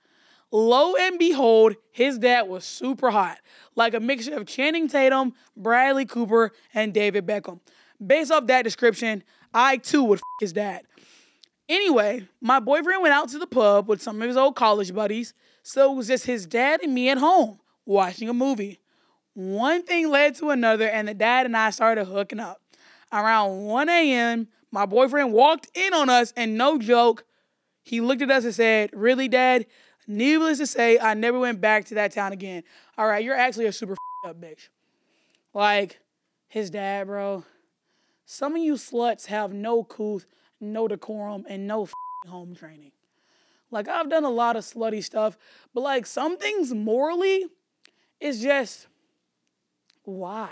[0.52, 3.38] Lo and behold, his dad was super hot,
[3.76, 7.60] like a mixture of Channing Tatum, Bradley Cooper, and David Beckham.
[8.04, 10.84] Based off that description, I too would f his dad.
[11.70, 15.36] Anyway, my boyfriend went out to the pub with some of his old college buddies,
[15.62, 18.80] so it was just his dad and me at home watching a movie.
[19.36, 22.60] One thing led to another, and the dad and I started hooking up.
[23.14, 27.24] Around 1 a.m., my boyfriend walked in on us, and no joke,
[27.84, 29.68] he looked at us and said, Really, dad?
[30.08, 32.64] Needless to say, I never went back to that town again.
[32.98, 34.70] All right, you're actually a super up bitch.
[35.54, 36.00] Like
[36.48, 37.44] his dad, bro.
[38.26, 40.26] Some of you sluts have no couth,
[40.60, 41.88] no decorum, and no
[42.28, 42.92] home training.
[43.72, 45.38] Like I've done a lot of slutty stuff,
[45.74, 47.46] but like some things morally,
[48.20, 48.88] it's just
[50.04, 50.50] why?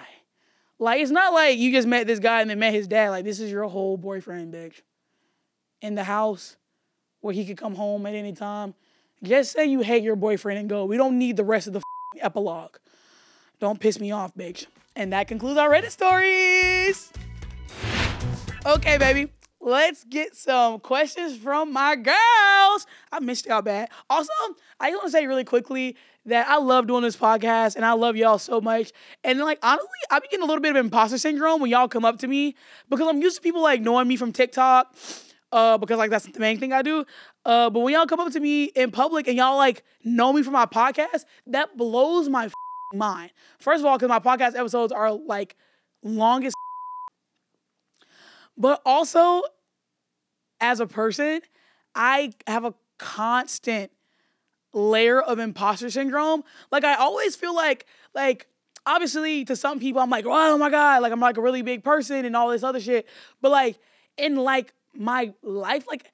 [0.80, 3.10] Like it's not like you just met this guy and then met his dad.
[3.10, 4.82] Like this is your whole boyfriend, bitch.
[5.82, 6.58] In the house
[7.22, 8.76] where he could come home at any time
[9.24, 10.86] just say you hate your boyfriend and go.
[10.86, 11.82] We don't need the rest of the
[12.20, 12.78] epilogue.
[13.60, 14.68] Don't piss me off, bitch.
[14.96, 17.12] And that concludes our Reddit stories.
[18.66, 19.32] Okay, baby.
[19.60, 22.86] Let's get some questions from my girls.
[23.12, 23.90] I missed y'all bad.
[24.10, 24.32] Also,
[24.80, 27.94] I just want to say really quickly that I love doing this podcast and I
[27.94, 28.92] love y'all so much.
[29.24, 32.06] And like honestly, I be getting a little bit of imposter syndrome when y'all come
[32.06, 32.56] up to me
[32.90, 34.94] because I'm used to people like knowing me from TikTok
[35.52, 37.06] uh, because like that's the main thing I do.
[37.46, 40.44] Uh, but when y'all come up to me in public and y'all like know me
[40.44, 42.50] from my podcast, that blows my
[42.94, 43.32] mind.
[43.60, 45.56] First of all, because my podcast episodes are like
[46.04, 46.56] longest,
[48.58, 49.44] but also
[50.60, 51.42] as a person,
[51.94, 53.92] I have a constant
[54.74, 56.44] layer of imposter syndrome.
[56.72, 58.48] Like I always feel like like
[58.86, 61.84] obviously to some people I'm like, oh my God, like I'm like a really big
[61.84, 63.08] person and all this other shit.
[63.42, 63.80] But like
[64.18, 65.88] in like my life.
[65.88, 66.12] Like,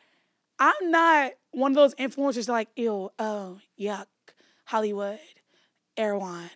[0.60, 4.06] I'm not one of those influencers like, ew, oh, yuck,
[4.66, 5.20] Hollywood,
[5.98, 6.50] Erewhon.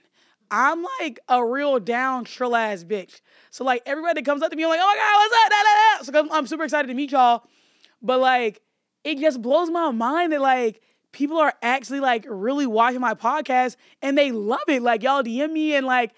[0.52, 3.22] I'm like a real down, trill ass bitch.
[3.50, 5.52] So like everybody comes up to me, I'm like, oh my god, what's up?
[5.52, 6.30] Da, da, da.
[6.30, 7.44] So I'm super excited to meet y'all.
[8.02, 8.62] But like,
[9.04, 10.82] it just blows my mind that like
[11.12, 14.82] people are actually like really watching my podcast and they love it.
[14.82, 16.12] Like y'all DM me and like,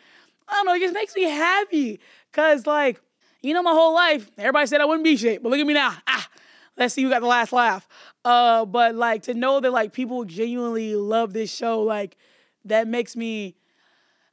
[0.47, 1.99] I don't know, it just makes me happy.
[2.31, 3.01] Cause like
[3.41, 5.73] you know, my whole life, everybody said I wouldn't be shit, but look at me
[5.73, 5.95] now.
[6.07, 6.27] Ah,
[6.77, 7.87] let's see who got the last laugh.
[8.25, 12.17] Uh, but like to know that like people genuinely love this show, like
[12.65, 13.55] that makes me.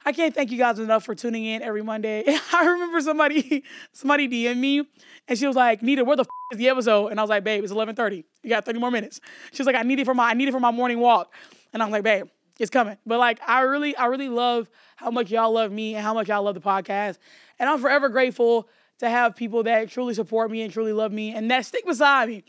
[0.07, 2.23] I can't thank you guys enough for tuning in every Monday.
[2.53, 4.87] I remember somebody somebody DM me
[5.27, 7.43] and she was like, "Nita, where the f- is the episode?" And I was like,
[7.43, 8.23] "Babe, it's 11:30.
[8.41, 9.19] You got 30 more minutes."
[9.51, 11.33] She was like, "I need it for my I need it for my morning walk,"
[11.73, 15.29] and I'm like, "Babe, it's coming." But like, I really I really love how much
[15.29, 17.17] y'all love me and how much y'all love the podcast,
[17.59, 21.33] and I'm forever grateful to have people that truly support me and truly love me
[21.33, 22.35] and that stick beside me.
[22.35, 22.41] You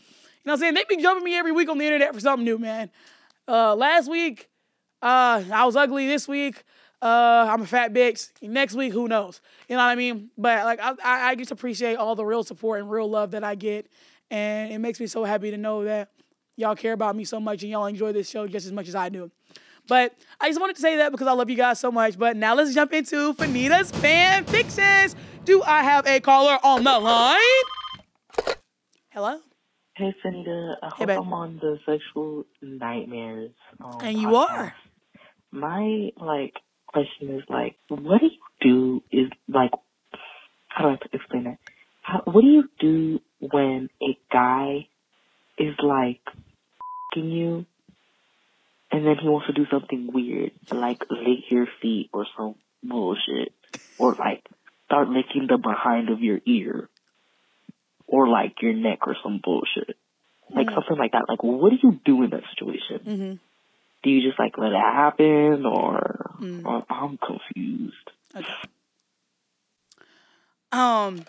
[0.44, 0.74] know what I'm saying?
[0.74, 2.88] They be jumping me every week on the internet for something new, man.
[3.48, 4.48] Uh, last week,
[5.02, 6.06] uh, I was ugly.
[6.06, 6.62] This week,
[7.02, 8.30] uh, I'm a fat bitch.
[8.42, 9.40] Next week, who knows?
[9.68, 10.30] You know what I mean?
[10.36, 10.94] But like, I,
[11.30, 13.86] I, just appreciate all the real support and real love that I get,
[14.30, 16.10] and it makes me so happy to know that
[16.56, 18.94] y'all care about me so much and y'all enjoy this show just as much as
[18.96, 19.30] I do.
[19.86, 22.18] But I just wanted to say that because I love you guys so much.
[22.18, 25.16] But now let's jump into Fanita's fan fixes.
[25.44, 27.38] Do I have a caller on the line?
[29.10, 29.38] Hello.
[29.96, 30.74] Hey, Fanita.
[30.82, 31.18] I Hey, hope babe.
[31.20, 33.50] I'm on the sexual nightmares.
[33.82, 34.50] Um, And you podcast.
[34.50, 34.74] are.
[35.52, 36.54] My like
[36.88, 39.02] question is like, what do you do?
[39.12, 39.70] Is like,
[40.68, 41.58] how do I explain that?
[42.02, 44.88] How, what do you do when a guy
[45.58, 47.66] is like f***ing you,
[48.90, 53.52] and then he wants to do something weird, like lick your feet or some bullshit,
[53.98, 54.42] or like
[54.86, 56.88] start licking the behind of your ear,
[58.06, 59.96] or like your neck or some bullshit,
[60.54, 60.74] like mm.
[60.74, 61.26] something like that.
[61.28, 63.00] Like, what do you do in that situation?
[63.04, 63.34] Mm-hmm.
[64.02, 66.64] Do you just like let it happen, or, Mm.
[66.64, 68.10] or I'm confused?
[68.36, 68.46] Okay.
[70.70, 71.24] Um,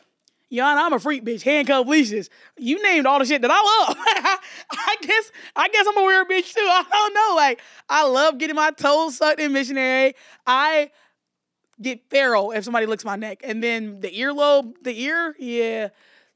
[0.52, 1.44] Yana, I'm a freak bitch.
[1.44, 2.30] Handcuff leashes.
[2.58, 3.96] You named all the shit that I love.
[4.72, 6.60] I guess I guess I'm a weird bitch too.
[6.62, 7.36] I don't know.
[7.36, 10.16] Like I love getting my toes sucked in missionary.
[10.48, 10.90] I
[11.82, 13.42] get feral if somebody licks my neck.
[13.44, 15.90] And then the earlobe, the ear, yeah,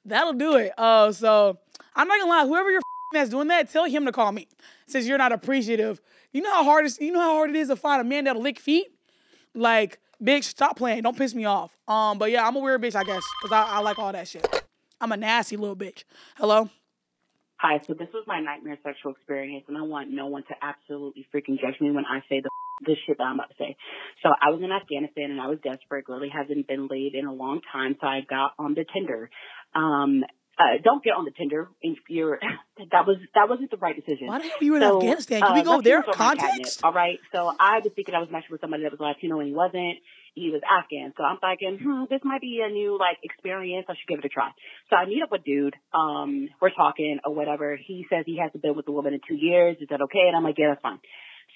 [0.06, 0.74] that'll do it.
[0.78, 1.58] Uh so
[1.96, 2.82] I'm not gonna lie, whoever your
[3.14, 4.48] that's doing that, tell him to call me.
[4.88, 6.02] Since you're not appreciative.
[6.34, 8.24] You know how hard it's, you know how hard it is to find a man
[8.24, 8.88] that'll lick feet?
[9.54, 11.04] Like, bitch, stop playing.
[11.04, 11.78] Don't piss me off.
[11.88, 14.28] Um, but yeah, I'm a weird bitch, I guess, because I, I like all that
[14.28, 14.64] shit.
[15.00, 16.04] I'm a nasty little bitch.
[16.38, 16.70] Hello?
[17.58, 21.28] Hi, so this was my nightmare sexual experience, and I want no one to absolutely
[21.34, 22.50] freaking judge me when I say the
[22.86, 23.78] the shit that I'm about to say.
[24.24, 26.06] So I was in Afghanistan and I was desperate.
[26.10, 29.30] Really hasn't been laid in a long time, so I got on the Tinder.
[29.76, 30.24] Um,
[30.58, 32.40] uh, don't get on the Tinder if you're.
[32.92, 34.26] That was that wasn't the right decision.
[34.26, 35.42] Why the hell you in So, Afghanistan?
[35.42, 36.02] Can uh, we go there?
[36.02, 36.84] Context?
[36.84, 37.20] all right.
[37.32, 40.00] So I was thinking I was matching with somebody that was Latino and he wasn't.
[40.34, 41.14] He was Afghan.
[41.16, 43.86] So I'm thinking, hmm, this might be a new like experience.
[43.88, 44.50] I should give it a try.
[44.90, 45.76] So I meet up with dude.
[45.94, 47.78] Um, we're talking or whatever.
[47.78, 49.78] He says he hasn't been with a woman in two years.
[49.80, 50.26] Is that okay?
[50.26, 50.98] And I'm like, yeah, that's fine.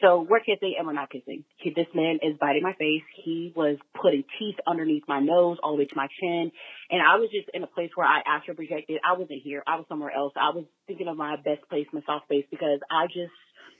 [0.02, 1.44] So we're kissing and we're not kissing.
[1.58, 3.02] He, this man is biting my face.
[3.24, 6.52] He was putting teeth underneath my nose all the way to my chin.
[6.92, 9.00] And I was just in a place where I astral projected.
[9.04, 9.64] I wasn't here.
[9.66, 10.34] I was somewhere else.
[10.36, 13.34] I was thinking of my best place, my soft space, because I just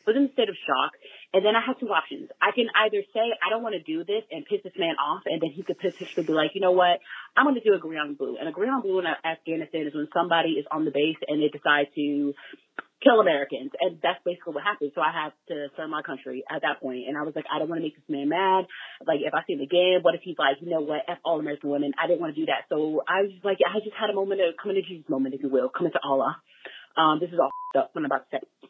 [0.08, 0.92] was in a state of shock.
[1.34, 2.30] And then I had two options.
[2.42, 5.24] I can either say, I don't want to do this and piss this man off.
[5.26, 7.04] And then he could potentially be like, you know what?
[7.36, 8.38] I'm going to do a green on blue.
[8.40, 11.44] And a green on blue in Afghanistan is when somebody is on the base and
[11.44, 12.34] they decide to
[13.04, 13.76] kill Americans.
[13.76, 14.96] And that's basically what happened.
[14.96, 17.12] So I had to serve my country at that point.
[17.12, 18.64] And I was like, I don't want to make this man mad.
[19.04, 21.44] Like, if I see him again, what if he's like, you know what, F all
[21.44, 21.92] American women.
[22.00, 22.72] I didn't want to do that.
[22.72, 25.44] So I was like, I just had a moment of coming to Jesus moment, if
[25.44, 26.40] you will, coming to Allah.
[26.96, 28.68] Um, this is all up I'm about to say.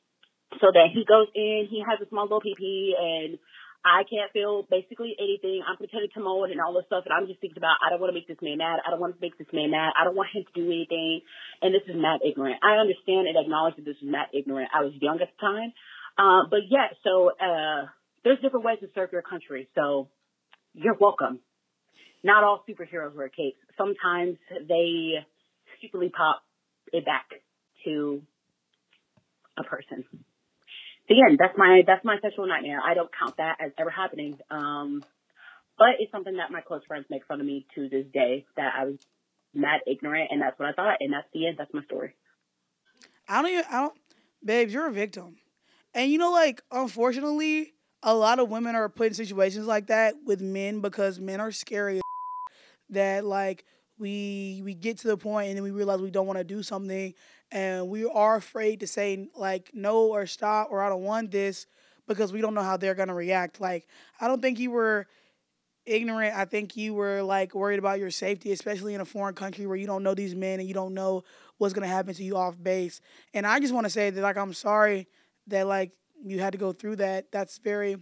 [0.59, 3.37] So that he goes in, he has a small little PP and
[3.85, 5.63] I can't feel basically anything.
[5.63, 8.01] I'm pretending to moan and all this stuff, and I'm just thinking about I don't
[8.01, 8.83] want to make this man mad.
[8.83, 9.93] I don't want to make this man mad.
[9.95, 11.21] I don't want him to do anything.
[11.61, 12.59] And this is mad ignorant.
[12.63, 14.69] I understand and acknowledge that this is mad ignorant.
[14.73, 15.71] I was young at the time,
[16.17, 16.91] uh, but yeah.
[17.03, 17.87] So uh,
[18.23, 19.69] there's different ways to serve your country.
[19.75, 20.09] So
[20.73, 21.39] you're welcome.
[22.23, 23.61] Not all superheroes wear capes.
[23.77, 25.23] Sometimes they
[25.77, 26.43] stupidly pop
[26.91, 27.29] it back
[27.85, 28.21] to
[29.57, 30.03] a person
[31.09, 32.79] again, that's my that's my sexual nightmare.
[32.83, 34.37] I don't count that as ever happening.
[34.49, 35.03] Um,
[35.77, 38.45] but it's something that my close friends make fun of me to this day.
[38.55, 38.97] That I was
[39.53, 41.57] mad ignorant, and that's what I thought, and that's the end.
[41.57, 42.15] That's my story.
[43.27, 43.93] I don't even, I don't,
[44.43, 45.35] babes, you're a victim.
[45.93, 50.15] And you know, like, unfortunately, a lot of women are put in situations like that
[50.25, 52.01] with men because men are scary
[52.89, 53.65] that, like,
[53.99, 56.61] we we get to the point and then we realize we don't want to do
[56.61, 57.13] something
[57.51, 61.65] and we are afraid to say like no or stop or I don't want this
[62.07, 63.59] because we don't know how they're gonna react.
[63.61, 63.87] Like
[64.19, 65.07] I don't think you were
[65.85, 66.35] ignorant.
[66.35, 69.77] I think you were like worried about your safety, especially in a foreign country where
[69.77, 71.23] you don't know these men and you don't know
[71.57, 73.01] what's gonna happen to you off base.
[73.33, 75.07] And I just want to say that like I'm sorry
[75.47, 75.91] that like
[76.23, 77.31] you had to go through that.
[77.31, 77.97] That's very.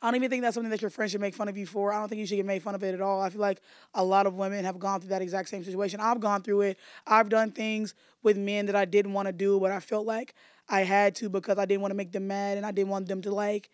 [0.00, 1.92] I don't even think that's something that your friends should make fun of you for.
[1.92, 3.20] I don't think you should get made fun of it at all.
[3.20, 3.60] I feel like
[3.94, 6.00] a lot of women have gone through that exact same situation.
[6.00, 6.78] I've gone through it.
[7.06, 10.34] I've done things with men that I didn't want to do, but I felt like
[10.68, 13.08] I had to because I didn't want to make them mad and I didn't want
[13.08, 13.70] them to like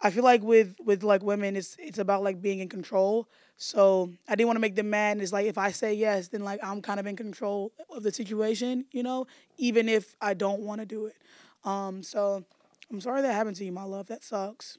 [0.00, 3.28] I feel like with with like women, it's it's about like being in control.
[3.56, 5.12] So I didn't want to make them mad.
[5.12, 8.02] And it's like if I say yes, then like I'm kind of in control of
[8.02, 11.16] the situation, you know, even if I don't want to do it.
[11.64, 12.44] Um, so
[12.90, 14.08] I'm sorry that happened to you, my love.
[14.08, 14.76] That sucks,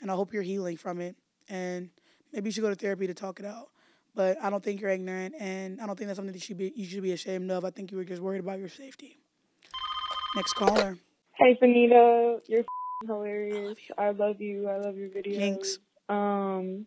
[0.00, 1.16] and I hope you're healing from it.
[1.48, 1.90] And
[2.32, 3.68] maybe you should go to therapy to talk it out.
[4.14, 6.58] But I don't think you're ignorant, and I don't think that's something that you should
[6.58, 7.64] be you should be ashamed of.
[7.64, 9.18] I think you were just worried about your safety.
[10.36, 10.98] Next caller.
[11.34, 13.78] Hey, Fanita, you're f***ing hilarious.
[13.96, 14.68] I love you.
[14.68, 15.38] I love your videos.
[15.38, 15.78] Thanks.
[16.10, 16.86] Um,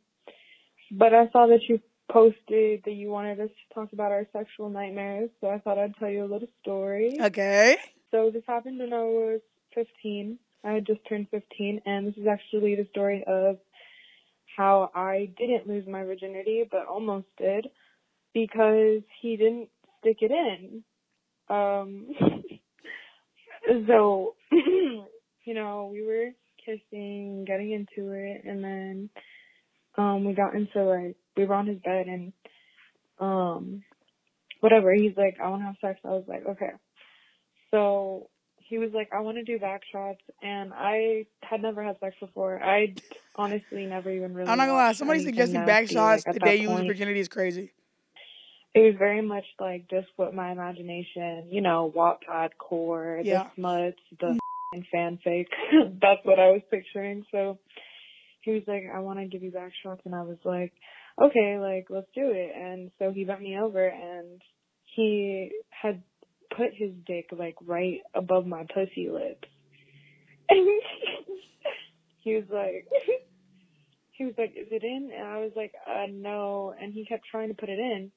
[0.92, 1.80] but I saw that you
[2.12, 5.96] posted that you wanted us to talk about our sexual nightmares, so I thought I'd
[5.98, 7.18] tell you a little story.
[7.20, 7.78] Okay.
[8.12, 9.42] So this happened when I was
[9.74, 10.38] 15.
[10.66, 13.58] I had just turned 15, and this is actually the story of
[14.58, 17.68] how I didn't lose my virginity, but almost did,
[18.34, 20.84] because he didn't stick it in.
[21.50, 22.08] Um,
[23.88, 26.32] so, you know, we were
[26.66, 29.10] kissing, getting into it, and then
[29.98, 32.34] um we got into like we were on his bed and
[33.20, 33.84] um
[34.62, 34.94] whatever.
[34.94, 36.00] He's like, I want to have sex.
[36.04, 36.72] I was like, okay.
[37.72, 38.30] So
[38.68, 42.16] he was like, I want to do back shots, and I had never had sex
[42.20, 42.62] before.
[42.64, 42.96] I
[43.36, 44.50] honestly never even really.
[44.50, 44.94] I'm not gonna lie.
[44.94, 47.72] Somebody suggesting back shots like, the day you lose virginity is crazy.
[48.74, 53.44] It was very much like just what my imagination, you know, Wattpad core, Yeah.
[53.44, 54.38] the smuts, the mm.
[54.74, 55.46] f***ing fanfic.
[56.02, 57.24] That's what I was picturing.
[57.32, 57.58] So
[58.42, 60.02] he was like, I want to give you back shots.
[60.04, 60.74] And I was like,
[61.22, 62.52] okay, like, let's do it.
[62.54, 64.42] And so he bent me over and
[64.96, 66.02] he had
[66.56, 69.48] put his dick like right above my pussy lips.
[70.50, 70.68] And
[72.24, 72.88] he was like,
[74.12, 75.12] he was like, is it in?
[75.16, 76.74] And I was like, uh, no.
[76.80, 78.12] And he kept trying to put it in.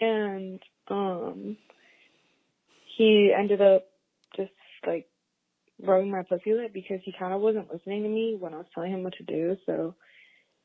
[0.00, 1.56] And, um,
[2.96, 3.86] he ended up
[4.36, 4.52] just
[4.86, 5.06] like
[5.82, 8.66] rubbing my pussy lip because he kind of wasn't listening to me when I was
[8.74, 9.56] telling him what to do.
[9.66, 9.94] So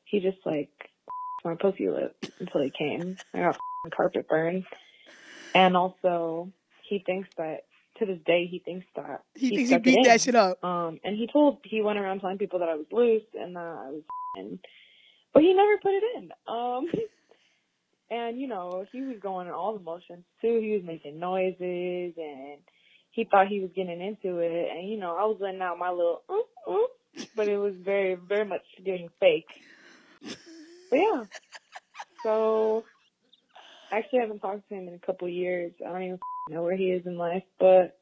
[0.04, 0.70] he just like
[1.44, 3.16] my pussy lip until he came.
[3.34, 3.58] I got
[3.94, 4.64] carpet burn.
[5.54, 6.52] And also,
[6.88, 7.64] he thinks that
[7.98, 10.62] to this day he thinks that He thinks he beat that shit up.
[10.64, 13.60] Um, and he told he went around telling people that I was loose and that
[13.60, 14.02] I was,
[14.38, 14.58] in,
[15.32, 16.30] but he never put it in.
[16.48, 16.86] Um,
[18.10, 20.58] and you know he was going in all the motions too.
[20.60, 22.60] He was making noises and
[23.10, 24.70] he thought he was getting into it.
[24.70, 26.22] And you know I was letting out my little,
[27.36, 29.46] but it was very very much getting fake.
[30.90, 31.24] But yeah,
[32.22, 32.84] so
[33.92, 35.72] actually haven't talked to him in a couple years.
[35.86, 37.98] I don't even know where he is in life, but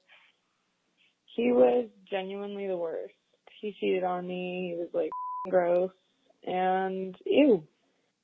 [1.35, 3.15] he was genuinely the worst.
[3.61, 4.75] He cheated on me.
[4.75, 5.11] He was like
[5.51, 5.91] gross
[6.47, 7.65] and ew.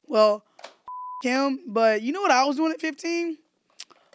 [0.06, 0.44] Well,
[1.22, 3.38] him, but you know what I was doing at 15?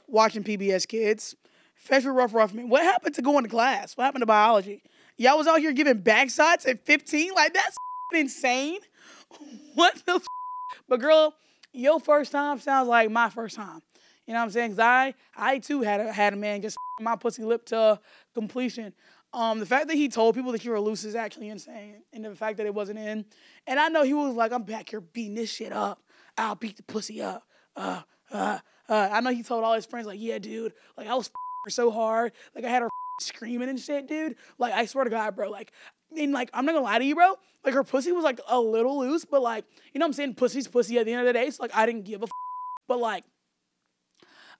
[0.08, 1.36] Watching PBS Kids.
[1.88, 2.70] Fetchford Ruff Ruffman.
[2.70, 3.98] What happened to going to class?
[3.98, 4.84] What happened to biology?
[5.18, 7.34] Y'all was out here giving back shots at 15?
[7.34, 7.76] Like, that's
[8.14, 8.80] insane.
[9.76, 10.20] What the
[10.90, 11.34] But girl,
[11.74, 13.82] your first time sounds like my first time.
[14.26, 14.72] You know what I'm saying?
[14.72, 18.00] Cause I, I too had a, had a man just my pussy lip to
[18.34, 18.94] completion.
[19.34, 22.26] Um, the fact that he told people that you were loose is actually insane, and
[22.26, 23.26] the fact that it wasn't in.
[23.66, 26.02] And I know he was like, "I'm back here beating this shit up.
[26.38, 29.10] I'll beat the pussy up." Uh, uh, uh.
[29.12, 31.32] I know he told all his friends like, "Yeah, dude, like I was
[31.70, 32.90] so hard, like I had her
[33.22, 34.36] screaming and shit, dude.
[34.58, 35.72] Like I swear to God, bro, like."
[36.18, 37.36] And like, I'm not gonna lie to you, bro.
[37.64, 40.36] Like her pussy was like a little loose, but like, you know what I'm saying?
[40.36, 41.50] Pussy's pussy at the end of the day.
[41.50, 42.26] So like, I didn't give a.
[42.26, 42.32] F-
[42.88, 43.24] but like,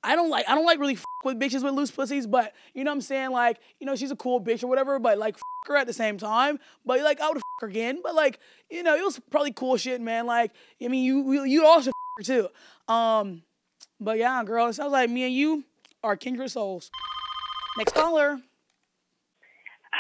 [0.04, 2.84] I don't like I don't like really f- with bitches with loose pussies, but you
[2.84, 3.32] know what I'm saying?
[3.32, 5.94] Like, you know, she's a cool bitch or whatever, but like f- her at the
[5.94, 6.60] same time.
[6.86, 8.00] But like I would f- her again.
[8.04, 10.26] But like, you know, it was probably cool shit, man.
[10.26, 10.52] Like,
[10.84, 12.94] I mean, you you also f- her too.
[12.94, 13.44] Um,
[14.00, 15.66] but yeah, girl, it sounds like me and you
[16.04, 16.90] are kindred souls.
[17.78, 18.40] Next caller.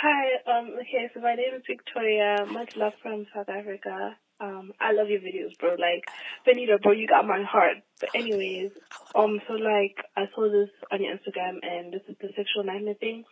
[0.02, 2.48] Hi, um, okay, so my name is Victoria.
[2.50, 4.18] Much love from South Africa.
[4.40, 5.78] Um, I love your videos, bro.
[5.78, 6.02] Like,
[6.44, 7.86] Benito, bro, you got my heart.
[8.00, 8.72] But anyways,
[9.14, 12.98] um, so like, I saw this on your Instagram, and this is the sexual nightmare
[12.98, 13.26] thing.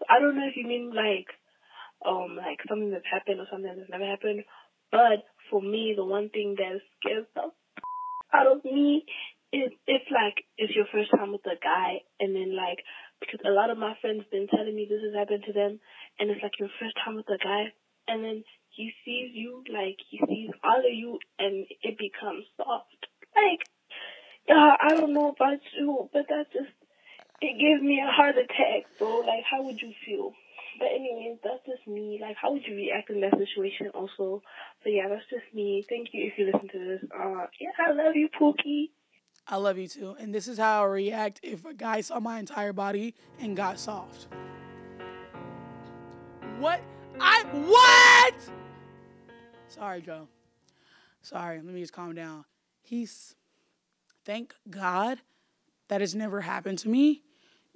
[0.00, 1.30] So I don't know if you mean like,
[2.02, 4.42] um, like something that's happened or something that's never happened.
[4.90, 7.54] But for me, the one thing that scares the
[8.34, 9.04] out of me
[9.52, 12.82] is if like it's your first time with a guy, and then like
[13.20, 15.80] because a lot of my friends been telling me this has happened to them,
[16.18, 17.72] and it's like your first time with a guy,
[18.08, 23.06] and then he sees you, like he sees all of you, and it becomes soft.
[23.34, 23.64] Like,
[24.48, 26.72] uh, I don't know about you, but that just
[27.40, 29.18] it gives me a heart attack, bro.
[29.20, 30.32] Like, how would you feel?
[30.78, 32.18] But anyways, that's just me.
[32.20, 33.88] Like, how would you react in that situation?
[33.94, 34.42] Also,
[34.82, 35.84] but yeah, that's just me.
[35.88, 37.10] Thank you if you listen to this.
[37.14, 38.90] Uh, yeah, I love you, Pookie.
[39.48, 40.16] I love you too.
[40.18, 43.78] And this is how I react if a guy saw my entire body and got
[43.78, 44.26] soft.
[46.58, 46.80] What?
[47.20, 48.34] I what?
[49.68, 50.28] Sorry, Joe.
[51.20, 52.44] Sorry, let me just calm down.
[52.82, 53.34] He's
[54.24, 55.18] thank God
[55.88, 57.22] that has never happened to me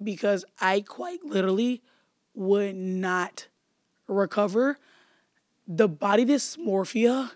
[0.03, 1.83] because I quite literally
[2.35, 3.49] would not
[4.09, 4.79] recover
[5.69, 7.33] the body dysmorphia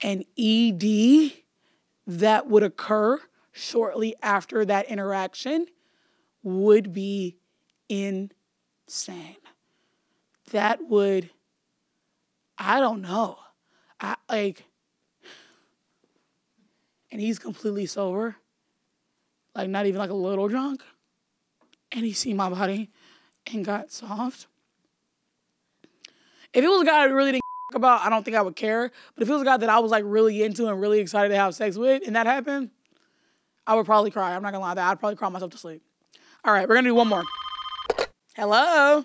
[0.00, 1.32] and ED
[2.06, 3.18] that would occur
[3.52, 5.66] shortly after that interaction
[6.42, 7.36] would be
[7.88, 9.36] insane.
[10.52, 11.30] That would,
[12.56, 13.38] I don't know.
[14.00, 14.64] I like,
[17.10, 18.36] and he's completely sober,
[19.54, 20.82] like not even like a little drunk,
[21.90, 22.90] and he seen my body
[23.52, 24.46] and got soft.
[26.52, 27.42] If it was a guy I really didn't
[27.74, 28.90] about, I don't think I would care.
[29.14, 31.30] But if it was a guy that I was like really into and really excited
[31.30, 32.70] to have sex with, and that happened,
[33.66, 34.34] I would probably cry.
[34.34, 35.82] I'm not gonna lie, that I'd probably cry myself to sleep.
[36.44, 37.24] All right, we're gonna do one more.
[38.36, 39.04] Hello.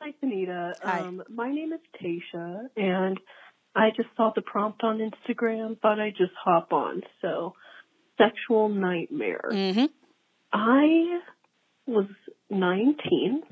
[0.00, 0.74] Hi, Sunita.
[0.82, 1.00] Hi.
[1.00, 3.18] Um, my name is Tasha, and
[3.74, 5.80] I just saw the prompt on Instagram.
[5.80, 7.02] Thought I'd just hop on.
[7.20, 7.54] So,
[8.16, 9.48] sexual nightmare.
[9.50, 9.86] Mm-hmm.
[10.52, 11.18] I
[11.86, 12.06] was
[12.48, 13.42] 19.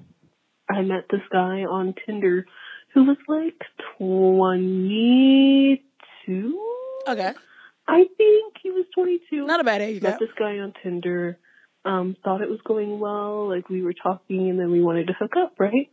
[0.70, 2.46] I met this guy on Tinder
[2.94, 3.60] who was like
[3.98, 6.62] 22.
[7.08, 7.32] Okay.
[7.88, 9.46] I think he was 22.
[9.46, 11.38] Not a bad age met this guy on Tinder.
[11.84, 13.48] Um, thought it was going well.
[13.48, 15.90] Like we were talking, and then we wanted to hook up, right?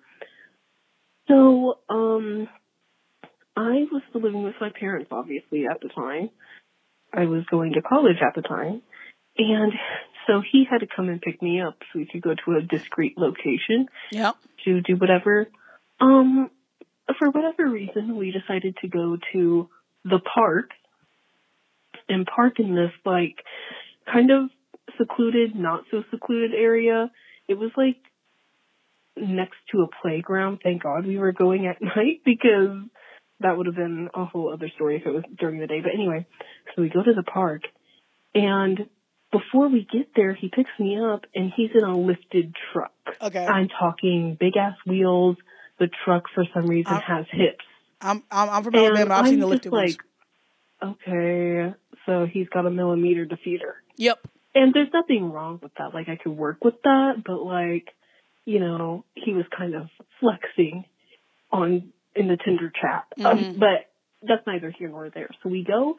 [1.27, 2.47] So, um,
[3.55, 6.29] I was living with my parents, obviously, at the time.
[7.13, 8.81] I was going to college at the time,
[9.37, 9.73] and
[10.25, 12.61] so he had to come and pick me up so we could go to a
[12.61, 14.35] discreet location Yep.
[14.65, 15.47] to do whatever.
[15.99, 16.49] Um,
[17.19, 19.69] for whatever reason, we decided to go to
[20.03, 20.71] the park
[22.09, 23.35] and park in this like
[24.11, 24.49] kind of
[24.97, 27.11] secluded, not so secluded area.
[27.47, 27.97] It was like
[29.17, 30.59] next to a playground.
[30.63, 32.79] Thank God we were going at night because
[33.39, 35.81] that would have been a whole other story if it was during the day.
[35.81, 36.25] But anyway,
[36.75, 37.63] so we go to the park
[38.35, 38.87] and
[39.31, 42.93] before we get there, he picks me up and he's in a lifted truck.
[43.21, 43.45] Okay.
[43.45, 45.37] I'm talking big ass wheels.
[45.79, 47.65] The truck for some reason Uh, has hips.
[47.99, 49.13] I'm I'm, I'm from Alabama.
[49.15, 49.97] I've I'm seen the lifted ones.
[50.81, 51.73] like, okay,
[52.05, 53.73] so he's got a millimeter defeater.
[53.97, 54.19] Yep.
[54.55, 55.93] And there's nothing wrong with that.
[55.95, 57.87] Like I could work with that, but like,
[58.45, 59.87] you know, he was kind of
[60.19, 60.85] flexing
[61.51, 63.05] on in the Tinder chat.
[63.25, 63.59] Um, Mhm.
[63.59, 63.89] but
[64.21, 65.29] that's neither here nor there.
[65.41, 65.97] So we go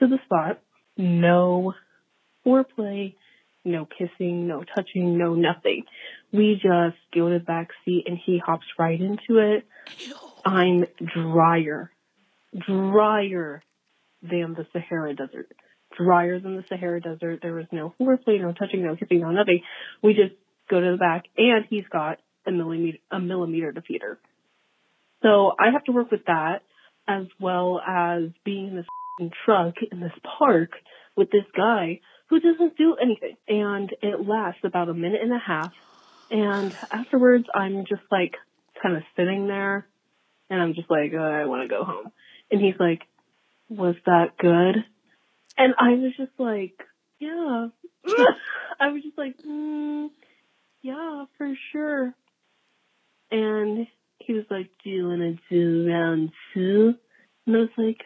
[0.00, 0.60] to the spot.
[0.98, 1.74] No
[2.44, 3.14] foreplay,
[3.64, 5.84] no kissing, no touching, no nothing.
[6.32, 9.66] We just go to the back seat and he hops right into it.
[10.44, 11.90] I'm drier,
[12.56, 13.62] drier
[14.22, 15.52] than the Sahara Desert.
[15.96, 17.40] Drier than the Sahara Desert.
[17.42, 19.62] There was no foreplay, no touching, no kissing, no nothing.
[20.02, 20.34] We just
[20.68, 24.16] go to the back and he's got a millimeter, a millimeter defeater.
[25.22, 26.62] So I have to work with that
[27.08, 28.86] as well as being in this
[29.44, 30.70] truck in this park
[31.16, 33.36] with this guy who doesn't do anything.
[33.48, 35.72] And it lasts about a minute and a half.
[36.30, 38.34] And afterwards, I'm just like
[38.82, 39.86] kind of sitting there
[40.50, 42.12] and I'm just like, uh, I want to go home.
[42.50, 43.00] And he's like,
[43.68, 44.84] was that good?
[45.58, 46.74] And I was just like,
[47.18, 47.68] yeah.
[48.80, 50.08] I was just like, mm,
[50.86, 52.14] yeah, for sure.
[53.32, 56.94] And he was like, do you want to do round two?
[57.44, 57.98] And I was like,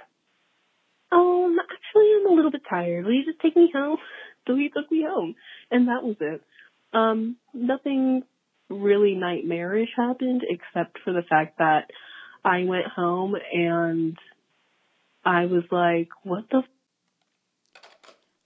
[1.13, 3.05] um, actually, I'm a little bit tired.
[3.05, 3.99] Will you just take me home?
[4.47, 5.35] So he took me home.
[5.71, 6.43] And that was it.
[6.95, 8.23] Um, nothing
[8.71, 11.91] really nightmarish happened except for the fact that
[12.43, 14.17] I went home and
[15.23, 16.65] I was like, what the f-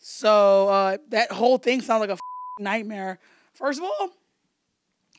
[0.01, 2.19] So uh, that whole thing sounds like a f-
[2.59, 3.21] nightmare.
[3.55, 4.11] First of all,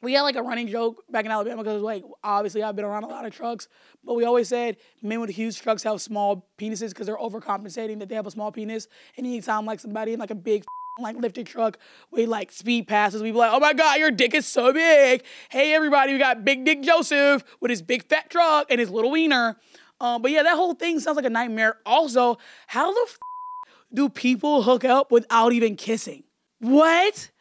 [0.01, 3.03] we had like a running joke back in Alabama because like obviously I've been around
[3.03, 3.67] a lot of trucks,
[4.03, 8.09] but we always said men with huge trucks have small penises because they're overcompensating that
[8.09, 8.87] they have a small penis.
[9.17, 10.63] And anytime like somebody in like a big
[10.99, 11.77] like lifted truck
[12.11, 15.23] with like speed passes, we be like, oh my god, your dick is so big.
[15.49, 19.11] Hey everybody, we got Big Dick Joseph with his big fat truck and his little
[19.11, 19.57] wiener.
[20.01, 21.77] Um, but yeah, that whole thing sounds like a nightmare.
[21.85, 22.37] Also,
[22.67, 23.17] how the f-
[23.93, 26.23] do people hook up without even kissing?
[26.59, 27.31] What?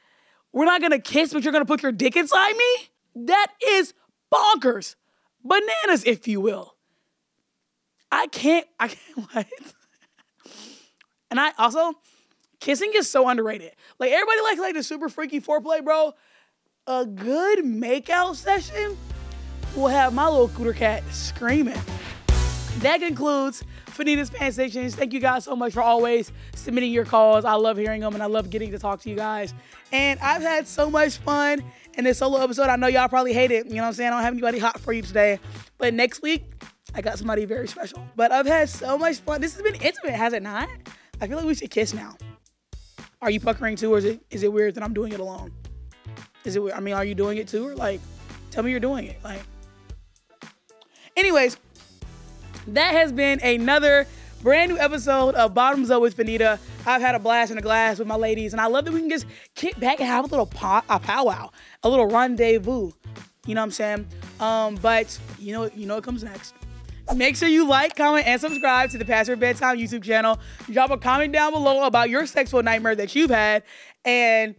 [0.55, 3.25] We're not gonna kiss, but you're gonna put your dick inside me?
[3.27, 3.93] That is
[4.33, 4.95] bonkers.
[5.43, 6.77] Bananas, if you will.
[8.11, 9.47] I can't, I can't, what?
[11.31, 11.95] And I also,
[12.61, 13.73] kissing is so underrated.
[13.99, 16.13] Like, everybody likes like the super freaky foreplay, bro.
[16.87, 18.97] A good makeout session
[19.75, 21.81] will have my little cooter cat screaming.
[22.79, 23.65] That concludes
[23.95, 24.95] Fannita's Fan Stations.
[24.95, 27.45] Thank you guys so much for always submitting your calls.
[27.45, 29.55] I love hearing them and I love getting to talk to you guys.
[29.93, 31.63] And I've had so much fun
[31.97, 32.69] in this solo episode.
[32.69, 33.67] I know y'all probably hate it.
[33.67, 34.09] You know what I'm saying?
[34.09, 35.39] I don't have anybody hot for you today.
[35.79, 36.45] But next week,
[36.95, 38.05] I got somebody very special.
[38.17, 39.41] But I've had so much fun.
[39.41, 40.69] This has been intimate, has it not?
[41.21, 42.17] I feel like we should kiss now.
[43.23, 45.51] Are you puckering too, or is it is it weird that I'm doing it alone?
[46.45, 46.77] Is it weird?
[46.77, 48.01] I mean, are you doing it too, or like,
[48.51, 49.19] tell me you're doing it?
[49.25, 49.41] Like,
[51.17, 51.57] anyways,
[52.69, 54.07] that has been another
[54.43, 56.59] brand new episode of Bottoms Up with Fannita.
[56.87, 59.01] I've had a blast in a glass with my ladies, and I love that we
[59.01, 61.51] can just kick back and have a little pow- a powwow,
[61.83, 62.91] a little rendezvous.
[63.47, 64.07] You know what I'm saying?
[64.41, 66.55] Um, but you know, you know what comes next.
[67.15, 70.39] Make sure you like, comment, and subscribe to the Past Your Bedtime YouTube channel.
[70.71, 73.63] Drop a comment down below about your sexual nightmare that you've had.
[74.07, 74.59] And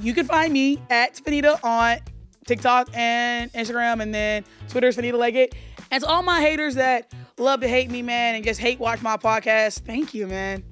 [0.00, 1.98] you can find me at Fannita on
[2.46, 5.54] TikTok and Instagram, and then Twitter's Fannita Leggett.
[5.90, 9.02] And to all my haters that love to hate me, man, and just hate watch
[9.02, 10.62] my podcast, thank you, man.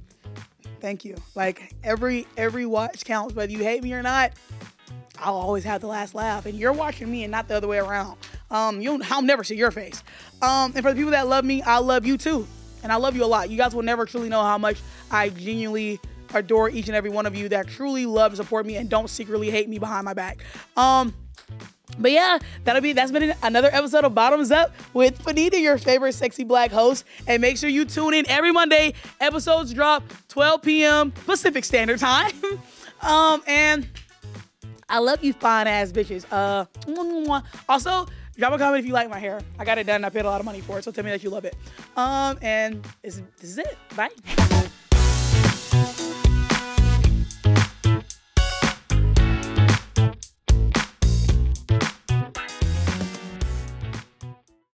[0.81, 1.16] Thank you.
[1.35, 4.33] Like every every watch counts, whether you hate me or not.
[5.21, 7.79] I'll always have the last laugh, and you're watching me and not the other way
[7.79, 8.16] around.
[8.51, 10.03] Um, you'll I'll never see your face.
[10.43, 12.47] Um, and for the people that love me, I love you too,
[12.83, 13.51] and I love you a lot.
[13.51, 14.79] You guys will never truly know how much
[15.11, 16.01] I genuinely
[16.35, 19.09] adore each and every one of you that truly love and support me and don't
[19.09, 20.39] secretly hate me behind my back.
[20.77, 21.14] Um,
[21.99, 26.12] but yeah, that'll be that's been another episode of Bottoms Up with Fannita, your favorite
[26.12, 27.05] sexy black host.
[27.26, 28.95] And make sure you tune in every Monday.
[29.20, 31.11] Episodes drop 12 p.m.
[31.11, 32.32] Pacific Standard Time.
[33.03, 33.89] um, and
[34.89, 36.24] I love you fine ass bitches.
[36.30, 36.64] Uh,
[37.68, 39.41] also drop a comment if you like my hair.
[39.59, 40.05] I got it done.
[40.05, 41.57] I paid a lot of money for it, so tell me that you love it.
[41.97, 43.76] Um, and this, this is it.
[43.97, 44.11] Bye.